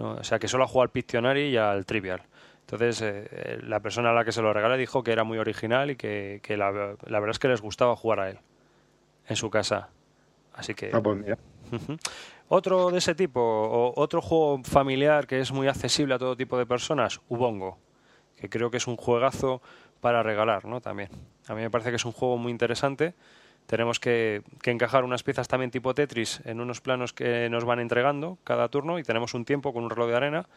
¿No? 0.00 0.14
O 0.14 0.24
sea, 0.24 0.38
que 0.38 0.48
solo 0.48 0.64
ha 0.64 0.66
jugado 0.66 0.84
al 0.84 0.90
Pictionary 0.90 1.48
y 1.48 1.56
al 1.56 1.84
Trivial. 1.84 2.22
Entonces, 2.62 3.02
eh, 3.02 3.28
eh, 3.30 3.58
la 3.62 3.80
persona 3.80 4.10
a 4.10 4.12
la 4.12 4.24
que 4.24 4.32
se 4.32 4.42
lo 4.42 4.52
regalé 4.52 4.76
dijo 4.78 5.02
que 5.02 5.12
era 5.12 5.24
muy 5.24 5.38
original 5.38 5.90
y 5.90 5.96
que, 5.96 6.40
que 6.42 6.56
la, 6.56 6.70
la, 6.72 7.20
verdad 7.20 7.30
es 7.30 7.38
que 7.38 7.48
les 7.48 7.60
gustaba 7.60 7.94
jugar 7.96 8.20
a 8.20 8.30
él 8.30 8.38
en 9.28 9.36
su 9.36 9.50
casa. 9.50 9.90
Así 10.54 10.74
que. 10.74 10.90
Ah, 10.92 11.00
pues 11.02 11.18
mira. 11.18 11.38
Otro 12.48 12.90
de 12.90 12.98
ese 12.98 13.14
tipo, 13.14 13.40
o 13.40 13.92
otro 14.00 14.20
juego 14.20 14.60
familiar 14.64 15.28
que 15.28 15.38
es 15.38 15.52
muy 15.52 15.68
accesible 15.68 16.14
a 16.14 16.18
todo 16.18 16.36
tipo 16.36 16.58
de 16.58 16.66
personas, 16.66 17.20
Ubongo, 17.28 17.78
que 18.36 18.48
creo 18.48 18.72
que 18.72 18.78
es 18.78 18.88
un 18.88 18.96
juegazo 18.96 19.62
para 20.00 20.24
regalar, 20.24 20.64
¿no? 20.64 20.80
También. 20.80 21.10
A 21.46 21.54
mí 21.54 21.60
me 21.60 21.70
parece 21.70 21.90
que 21.90 21.96
es 21.96 22.04
un 22.04 22.12
juego 22.12 22.38
muy 22.38 22.50
interesante. 22.50 23.14
Tenemos 23.70 24.00
que, 24.00 24.42
encajar 24.64 25.04
unas 25.04 25.22
piezas 25.22 25.46
también 25.46 25.70
tipo 25.70 25.94
Tetris 25.94 26.40
en 26.44 26.60
unos 26.60 26.80
planos 26.80 27.12
que 27.12 27.48
nos 27.50 27.64
van 27.64 27.78
entregando 27.78 28.36
cada 28.42 28.68
turno 28.68 28.98
y 28.98 29.04
tenemos 29.04 29.32
un 29.32 29.44
tiempo 29.44 29.72
con 29.72 29.84
un 29.84 29.90
reloj 29.90 30.08
de 30.08 30.16
arena 30.16 30.48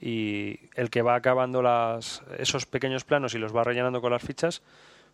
y 0.00 0.60
el 0.76 0.88
que 0.88 1.02
va 1.02 1.16
acabando 1.16 1.60
las, 1.60 2.22
esos 2.38 2.66
pequeños 2.66 3.02
planos 3.02 3.34
y 3.34 3.38
los 3.38 3.52
va 3.52 3.64
rellenando 3.64 4.00
con 4.00 4.12
las 4.12 4.22
fichas, 4.22 4.62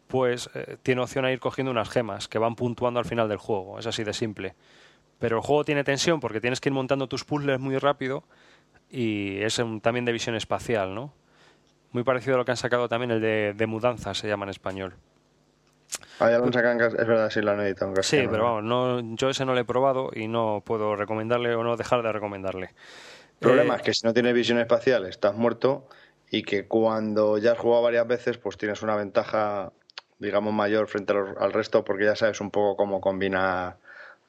pues 0.08 0.50
eh, 0.52 0.76
tiene 0.82 1.00
opción 1.00 1.24
a 1.24 1.32
ir 1.32 1.40
cogiendo 1.40 1.70
unas 1.70 1.88
gemas 1.88 2.28
que 2.28 2.38
van 2.38 2.54
puntuando 2.54 3.00
al 3.00 3.06
final 3.06 3.30
del 3.30 3.38
juego. 3.38 3.78
Es 3.78 3.86
así 3.86 4.04
de 4.04 4.12
simple. 4.12 4.54
Pero 5.18 5.38
el 5.38 5.42
juego 5.42 5.64
tiene 5.64 5.84
tensión 5.84 6.20
porque 6.20 6.42
tienes 6.42 6.60
que 6.60 6.68
ir 6.68 6.74
montando 6.74 7.06
tus 7.06 7.24
puzzles 7.24 7.58
muy 7.58 7.78
rápido 7.78 8.24
y 8.90 9.38
es 9.38 9.56
también 9.80 10.04
de 10.04 10.12
visión 10.12 10.36
espacial, 10.36 10.94
¿no? 10.94 11.14
Muy 11.92 12.02
parecido 12.02 12.34
a 12.34 12.38
lo 12.40 12.44
que 12.44 12.50
han 12.50 12.58
sacado 12.58 12.90
también 12.90 13.10
el 13.10 13.22
de, 13.22 13.54
de 13.54 13.66
mudanza, 13.66 14.12
se 14.12 14.28
llama 14.28 14.44
en 14.44 14.50
español. 14.50 14.96
Ah, 16.20 16.30
ya 16.30 16.38
lo 16.38 16.52
sacado 16.52 16.86
es 16.86 16.94
verdad, 16.94 17.30
sí 17.30 17.40
lo 17.40 17.52
han 17.52 17.60
editado 17.60 17.94
en 17.94 18.02
Sí, 18.02 18.26
pero 18.28 18.44
vamos, 18.44 18.64
no, 18.64 19.16
yo 19.16 19.30
ese 19.30 19.44
no 19.44 19.54
lo 19.54 19.60
he 19.60 19.64
probado 19.64 20.10
y 20.12 20.28
no 20.28 20.62
puedo 20.64 20.96
recomendarle 20.96 21.54
o 21.54 21.62
no 21.62 21.76
dejar 21.76 22.02
de 22.02 22.12
recomendarle. 22.12 22.66
El 22.66 23.38
problema 23.38 23.74
eh, 23.74 23.76
es 23.78 23.82
que 23.82 23.94
si 23.94 24.06
no 24.06 24.12
tienes 24.12 24.34
visión 24.34 24.58
espacial 24.58 25.06
estás 25.06 25.34
muerto 25.34 25.88
y 26.30 26.42
que 26.42 26.66
cuando 26.66 27.38
ya 27.38 27.52
has 27.52 27.58
jugado 27.58 27.82
varias 27.82 28.06
veces 28.06 28.38
pues 28.38 28.56
tienes 28.56 28.82
una 28.82 28.96
ventaja 28.96 29.72
digamos 30.18 30.52
mayor 30.52 30.88
frente 30.88 31.12
al 31.12 31.52
resto 31.52 31.84
porque 31.84 32.04
ya 32.04 32.16
sabes 32.16 32.40
un 32.40 32.50
poco 32.50 32.76
cómo 32.76 33.00
combina 33.00 33.76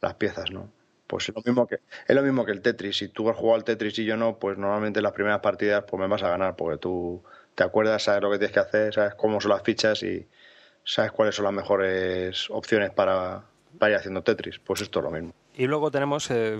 las 0.02 0.13
piezas, 0.13 0.52
¿no? 0.52 0.69
pues 1.10 1.28
es 1.28 1.36
lo 1.36 1.41
mismo 1.43 1.65
que 1.65 1.80
es 2.08 2.15
lo 2.15 2.21
mismo 2.21 2.45
que 2.45 2.52
el 2.52 2.62
Tetris. 2.62 2.97
Si 2.97 3.08
tú 3.08 3.30
has 3.30 3.36
jugado 3.36 3.56
al 3.56 3.63
Tetris 3.63 3.97
y 3.97 4.06
yo 4.06 4.15
no, 4.15 4.38
pues 4.38 4.60
normalmente 4.60 4.99
en 4.99 5.04
las 5.04 5.13
primeras 5.13 5.39
partidas 5.39 5.84
pues 5.89 5.99
me 5.99 6.08
vas 6.08 6.21
a 6.21 6.30
ganar 6.30 6.56
porque 6.56 6.78
tú 6.78 7.23
te 7.56 7.63
acuerdas, 7.63 8.04
sabes 8.04 8.21
lo 8.21 8.30
que 8.30 8.38
tienes 8.38 8.54
que 8.54 8.60
hacer, 8.60 8.93
sabes 8.93 9.15
cómo 9.15 9.41
son 9.41 9.49
las 9.49 9.63
fichas 9.63 10.04
y 10.04 10.28
sabes 10.89 11.12
cuáles 11.12 11.36
son 11.36 11.45
las 11.45 11.54
mejores 11.54 12.49
opciones 12.49 12.89
para, 12.89 13.43
ir 13.82 13.95
haciendo 13.95 14.23
Tetris. 14.23 14.60
Pues 14.60 14.82
esto 14.82 14.99
es 14.99 15.06
lo 15.06 15.12
mismo. 15.12 15.34
Y 15.56 15.67
luego 15.67 15.91
tenemos 15.91 16.32
eh, 16.32 16.58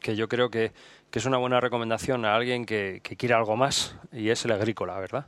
que 0.00 0.16
yo 0.16 0.28
creo 0.28 0.50
que, 0.50 0.72
es 1.12 1.24
una 1.26 1.38
buena 1.38 1.60
recomendación 1.60 2.24
a 2.24 2.34
alguien 2.34 2.64
que, 2.64 3.00
que 3.02 3.16
quiera 3.16 3.38
algo 3.38 3.56
más 3.56 3.96
y 4.12 4.30
es 4.30 4.44
el 4.44 4.52
agrícola, 4.52 4.98
¿verdad? 5.00 5.26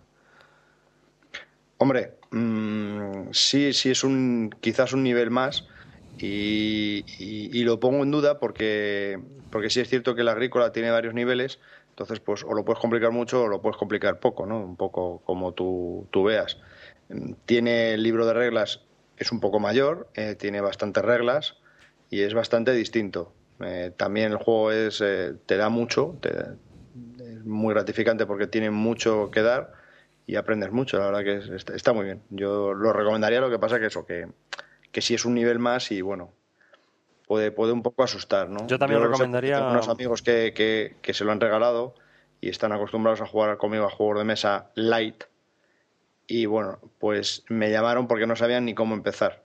Hombre, 1.79 2.13
mm, 2.31 3.31
sí, 3.33 3.73
sí 3.73 3.91
es 3.91 4.05
un 4.05 4.55
quizás 4.61 4.93
un 4.93 5.03
nivel 5.03 5.31
más 5.31 5.67
y, 6.19 7.65
lo 7.65 7.81
pongo 7.81 8.03
en 8.03 8.11
duda 8.11 8.39
porque, 8.39 9.19
porque 9.51 9.71
sí 9.71 9.81
es 9.81 9.89
cierto 9.89 10.15
que 10.15 10.23
la 10.23 10.33
agrícola 10.33 10.73
tiene 10.73 10.91
varios 10.91 11.15
niveles, 11.15 11.59
entonces 11.91 12.21
pues 12.21 12.45
o 12.45 12.55
lo 12.55 12.65
puedes 12.65 12.81
complicar 12.81 13.11
mucho 13.11 13.45
o 13.45 13.49
lo 13.49 13.61
puedes 13.63 13.77
complicar 13.77 14.21
poco, 14.21 14.47
¿no? 14.47 14.61
Un 14.61 14.77
poco 14.77 15.23
como 15.25 15.53
tú, 15.53 16.07
tú 16.11 16.25
veas. 16.25 16.59
Tiene 17.47 17.95
el 17.95 18.03
libro 18.03 18.27
de 18.27 18.35
reglas, 18.35 18.81
es 19.17 19.33
un 19.33 19.41
poco 19.41 19.61
mayor, 19.61 20.09
eh, 20.15 20.35
tiene 20.35 20.61
bastantes 20.61 21.05
reglas 21.05 21.57
y 22.09 22.23
es 22.23 22.35
bastante 22.35 22.73
distinto. 22.73 23.33
Eh, 23.61 23.93
también 23.97 24.33
el 24.33 24.39
juego 24.39 24.73
es 24.73 25.01
eh, 25.01 25.35
te 25.47 25.57
da 25.57 25.69
mucho, 25.69 26.19
es 26.23 27.45
muy 27.45 27.75
gratificante 27.75 28.27
porque 28.27 28.47
tiene 28.47 28.71
mucho 28.71 29.31
que 29.31 29.43
dar 29.43 29.73
y 30.27 30.37
aprendes 30.37 30.71
mucho, 30.71 30.99
la 30.99 31.07
verdad 31.11 31.25
que 31.25 31.75
está, 31.75 31.93
muy 31.93 32.05
bien. 32.05 32.23
Yo 32.31 32.73
lo 32.73 32.93
recomendaría, 32.93 33.41
lo 33.41 33.51
que 33.51 33.59
pasa 33.59 33.81
que 33.81 33.87
eso, 33.87 34.07
que, 34.07 34.29
que 34.93 35.03
si 35.03 35.15
es 35.15 35.25
un 35.25 35.35
nivel 35.35 35.59
más 35.59 35.91
y 35.91 36.01
bueno, 36.03 36.33
puede, 37.27 37.51
puede 37.51 37.73
un 37.73 37.83
poco 37.83 38.05
asustar, 38.05 38.49
¿no? 38.49 38.67
Yo 38.69 38.79
también 38.79 39.03
recomendaría... 39.03 39.57
Tengo 39.57 39.73
unos 39.73 39.89
amigos 39.89 40.23
que, 40.23 40.55
que, 40.55 40.97
que, 41.03 41.13
se 41.13 41.25
lo 41.25 41.33
han 41.33 41.41
regalado 41.41 41.95
y 42.41 42.49
están 42.49 42.73
acostumbrados 42.73 43.21
a 43.21 43.27
jugar 43.27 43.57
conmigo 43.59 43.85
a 43.85 43.91
juegos 43.91 44.19
de 44.19 44.25
mesa 44.25 44.71
light 44.77 45.25
y 46.31 46.47
bueno, 46.47 46.79
pues 47.01 47.45
me 47.49 47.73
llamaron 47.73 48.07
porque 48.07 48.25
no 48.25 48.37
sabían 48.37 48.65
ni 48.65 48.73
cómo 48.73 48.95
empezar. 48.95 49.43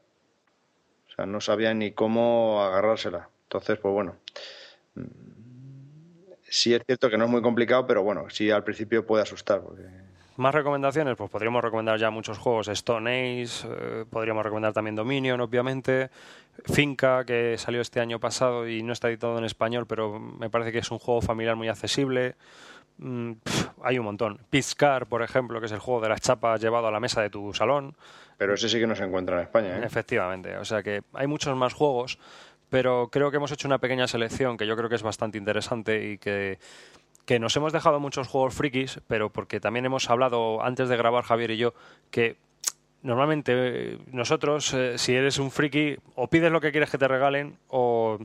O 1.08 1.16
sea, 1.16 1.26
no 1.26 1.42
sabían 1.42 1.80
ni 1.80 1.94
cómo 1.94 2.62
agarrársela. 2.62 3.30
Entonces, 3.46 3.80
pues 3.80 3.92
bueno, 3.92 4.18
mm, 4.94 5.02
sí 6.48 6.76
es 6.76 6.84
cierto 6.86 7.10
que 7.10 7.18
no 7.18 7.26
es 7.26 7.32
muy 7.32 7.42
complicado, 7.42 7.88
pero 7.88 8.04
bueno, 8.04 8.30
sí 8.30 8.52
al 8.52 8.64
principio 8.64 9.04
puede 9.04 9.24
asustar. 9.24 9.64
Más 10.38 10.54
recomendaciones, 10.54 11.16
pues 11.18 11.32
podríamos 11.32 11.64
recomendar 11.64 11.98
ya 11.98 12.12
muchos 12.12 12.38
juegos, 12.38 12.68
Stone 12.68 13.42
Ace, 13.42 13.68
eh, 13.68 14.06
podríamos 14.08 14.44
recomendar 14.44 14.74
también 14.74 14.96
Dominion, 14.96 15.42
obviamente, 15.42 16.12
Finca, 16.66 17.26
que 17.26 17.58
salió 17.58 17.82
este 17.82 18.00
año 18.00 18.20
pasado 18.20 18.68
y 18.68 18.84
no 18.84 18.94
está 18.94 19.08
editado 19.10 19.40
en 19.40 19.46
español, 19.46 19.88
pero 19.88 20.20
me 20.20 20.52
parece 20.52 20.72
que 20.72 20.80
es 20.80 20.92
un 20.92 21.00
juego 21.00 21.22
familiar 21.22 21.56
muy 21.56 21.68
accesible. 21.68 22.36
Mm, 22.98 23.32
hay 23.84 24.00
un 24.00 24.06
montón. 24.06 24.40
Piscar, 24.50 25.08
por 25.08 25.22
ejemplo, 25.22 25.60
que 25.60 25.66
es 25.66 25.72
el 25.72 25.80
juego 25.80 26.02
de 26.02 26.10
las 26.10 26.22
chapas 26.22 26.62
llevado 26.62 26.88
a 26.88 26.92
la 26.92 27.00
mesa 27.00 27.22
de 27.22 27.30
tu 27.30 27.54
salón. 27.54 27.96
Pero 28.38 28.54
ese 28.54 28.70
sí 28.70 28.80
que 28.80 28.88
no 28.88 28.96
se 28.96 29.04
encuentra 29.04 29.36
en 29.38 29.44
España. 29.44 29.78
¿eh? 29.78 29.82
Efectivamente. 29.84 30.58
O 30.58 30.66
sea 30.66 30.84
que 30.84 31.02
hay 31.14 31.28
muchos 31.28 31.56
más 31.56 31.74
juegos, 31.74 32.20
pero 32.70 33.10
creo 33.12 33.32
que 33.32 33.38
hemos 33.38 33.52
hecho 33.52 33.68
una 33.68 33.80
pequeña 33.80 34.08
selección 34.08 34.58
que 34.58 34.68
yo 34.68 34.76
creo 34.76 34.90
que 34.90 34.96
es 34.96 35.04
bastante 35.04 35.38
interesante 35.38 36.12
y 36.12 36.18
que, 36.18 36.60
que 37.26 37.40
nos 37.40 37.56
hemos 37.56 37.74
dejado 37.74 38.00
muchos 38.00 38.28
juegos 38.28 38.54
frikis, 38.54 39.02
pero 39.08 39.30
porque 39.30 39.60
también 39.60 39.86
hemos 39.86 40.10
hablado 40.10 40.64
antes 40.64 40.90
de 40.90 40.98
grabar 40.98 41.24
Javier 41.24 41.52
y 41.52 41.58
yo 41.58 41.74
que 42.12 42.38
normalmente 43.06 43.54
eh, 43.56 43.98
nosotros, 44.12 44.74
eh, 44.74 44.98
si 44.98 45.14
eres 45.14 45.38
un 45.38 45.52
friki, 45.52 45.98
o 46.16 46.28
pides 46.28 46.52
lo 46.52 46.60
que 46.60 46.72
quieres 46.72 46.90
que 46.90 46.98
te 46.98 47.08
regalen 47.08 47.58
o 47.68 48.18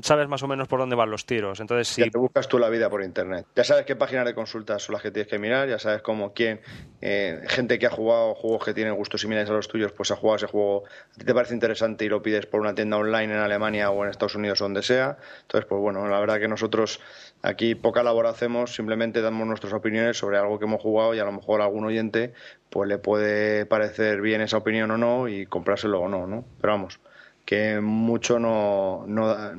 sabes 0.00 0.28
más 0.28 0.42
o 0.42 0.48
menos 0.48 0.68
por 0.68 0.80
dónde 0.80 0.96
van 0.96 1.10
los 1.10 1.26
tiros. 1.26 1.60
Entonces, 1.60 1.88
si... 1.88 2.02
Ya 2.02 2.10
te 2.10 2.18
buscas 2.18 2.48
tú 2.48 2.58
la 2.58 2.68
vida 2.70 2.88
por 2.88 3.02
internet. 3.02 3.46
Ya 3.54 3.64
sabes 3.64 3.84
qué 3.84 3.96
páginas 3.96 4.24
de 4.24 4.34
consultas 4.34 4.82
son 4.82 4.94
las 4.94 5.02
que 5.02 5.10
tienes 5.10 5.28
que 5.30 5.38
mirar, 5.38 5.68
ya 5.68 5.78
sabes 5.78 6.02
cómo 6.02 6.32
quién, 6.32 6.60
eh, 7.00 7.42
gente 7.48 7.78
que 7.78 7.86
ha 7.86 7.90
jugado 7.90 8.34
juegos 8.34 8.64
que 8.64 8.74
tienen 8.74 8.94
gustos 8.94 9.20
similares 9.20 9.50
a 9.50 9.52
los 9.52 9.68
tuyos, 9.68 9.92
pues 9.92 10.10
ha 10.10 10.16
jugado 10.16 10.36
ese 10.36 10.46
juego, 10.46 10.84
a 10.86 11.18
ti 11.18 11.24
te 11.24 11.34
parece 11.34 11.54
interesante 11.54 12.04
y 12.04 12.08
lo 12.08 12.22
pides 12.22 12.46
por 12.46 12.60
una 12.60 12.74
tienda 12.74 12.96
online 12.96 13.34
en 13.34 13.40
Alemania 13.40 13.90
o 13.90 14.04
en 14.04 14.10
Estados 14.10 14.34
Unidos 14.34 14.60
o 14.62 14.64
donde 14.64 14.82
sea. 14.82 15.18
Entonces, 15.42 15.66
pues 15.68 15.80
bueno, 15.80 16.06
la 16.08 16.20
verdad 16.20 16.40
que 16.40 16.48
nosotros 16.48 17.00
aquí 17.42 17.74
poca 17.74 18.02
labor 18.02 18.26
hacemos, 18.26 18.74
simplemente 18.74 19.20
damos 19.20 19.46
nuestras 19.46 19.72
opiniones 19.72 20.16
sobre 20.16 20.38
algo 20.38 20.58
que 20.58 20.64
hemos 20.64 20.80
jugado 20.80 21.14
y 21.14 21.18
a 21.18 21.24
lo 21.24 21.32
mejor 21.32 21.60
a 21.60 21.64
algún 21.64 21.84
oyente 21.84 22.32
pues 22.70 22.88
le 22.88 22.98
puede 22.98 23.66
parecer 23.66 24.22
bien 24.22 24.40
esa 24.40 24.56
opinión 24.56 24.90
o 24.90 24.96
no 24.96 25.28
y 25.28 25.44
comprárselo 25.44 26.00
o 26.00 26.08
no, 26.08 26.26
¿no? 26.26 26.44
Pero 26.60 26.72
vamos, 26.72 27.00
que 27.44 27.80
mucho 27.80 28.38
no, 28.38 29.04
no, 29.06 29.54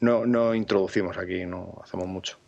no, 0.00 0.26
no, 0.26 0.54
introducimos 0.54 1.16
aquí, 1.18 1.44
no 1.44 1.80
hacemos 1.82 2.06
mucho. 2.06 2.38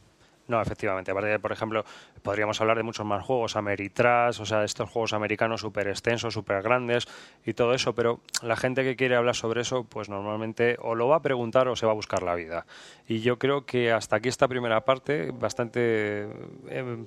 No, 0.49 0.63
efectivamente. 0.63 1.11
Aparte, 1.11 1.41
por 1.41 1.51
ejemplo, 1.51 1.85
podríamos 2.23 2.61
hablar 2.61 2.77
de 2.77 2.85
muchos 2.85 3.05
más 3.05 3.25
juegos, 3.25 3.57
Ameritrash, 3.57 4.41
o 4.41 4.47
sea, 4.47 4.63
estos 4.63 4.89
juegos 4.89 5.13
americanos 5.13 5.61
súper 5.61 5.89
extensos, 5.89 6.35
súper 6.35 6.63
grandes 6.63 7.09
y 7.45 7.55
todo 7.55 7.75
eso, 7.75 7.97
pero 7.97 8.21
la 8.43 8.57
gente 8.57 8.85
que 8.85 8.95
quiere 8.95 9.17
hablar 9.17 9.35
sobre 9.35 9.63
eso, 9.63 9.83
pues 9.85 10.09
normalmente 10.09 10.77
o 10.81 10.95
lo 10.95 11.09
va 11.09 11.17
a 11.17 11.23
preguntar 11.23 11.67
o 11.67 11.75
se 11.75 11.85
va 11.85 11.93
a 11.93 11.97
buscar 11.97 12.23
la 12.23 12.37
vida. 12.37 12.65
Y 13.09 13.21
yo 13.21 13.41
creo 13.41 13.67
que 13.67 13.91
hasta 13.91 14.17
aquí 14.17 14.29
esta 14.29 14.47
primera 14.47 14.85
parte, 14.85 15.33
bastante... 15.33 16.29
Eh, 16.69 17.05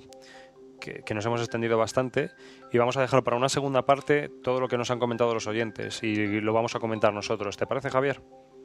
que, 0.80 1.14
nos 1.14 1.24
hemos 1.26 1.40
extendido 1.40 1.78
bastante 1.78 2.30
y 2.72 2.78
vamos 2.78 2.96
a 2.96 3.02
dejar 3.02 3.22
para 3.22 3.36
una 3.36 3.48
segunda 3.48 3.86
parte 3.86 4.28
todo 4.42 4.60
lo 4.60 4.68
que 4.68 4.76
nos 4.78 4.90
han 4.90 4.98
comentado 4.98 5.32
los 5.34 5.46
oyentes 5.46 6.02
y 6.02 6.40
lo 6.40 6.52
vamos 6.52 6.74
a 6.74 6.80
comentar 6.80 7.12
nosotros. 7.12 7.56
¿Te 7.56 7.66
parece, 7.66 7.90
Javier? 7.90 8.20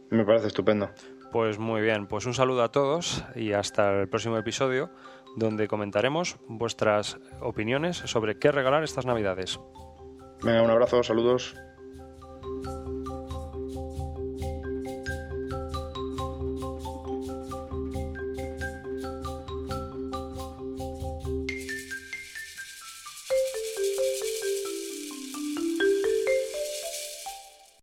Me 0.09 0.23
parece 0.23 0.47
estupendo. 0.47 0.89
Pues 1.31 1.59
muy 1.59 1.81
bien, 1.81 2.07
pues 2.07 2.25
un 2.25 2.33
saludo 2.33 2.63
a 2.63 2.71
todos 2.71 3.23
y 3.35 3.53
hasta 3.53 4.01
el 4.01 4.07
próximo 4.07 4.37
episodio 4.37 4.89
donde 5.35 5.67
comentaremos 5.67 6.37
vuestras 6.47 7.17
opiniones 7.41 7.97
sobre 7.97 8.39
qué 8.39 8.51
regalar 8.51 8.83
estas 8.83 9.05
Navidades. 9.05 9.59
Venga, 10.43 10.61
un 10.61 10.69
abrazo, 10.69 11.03
saludos. 11.03 11.55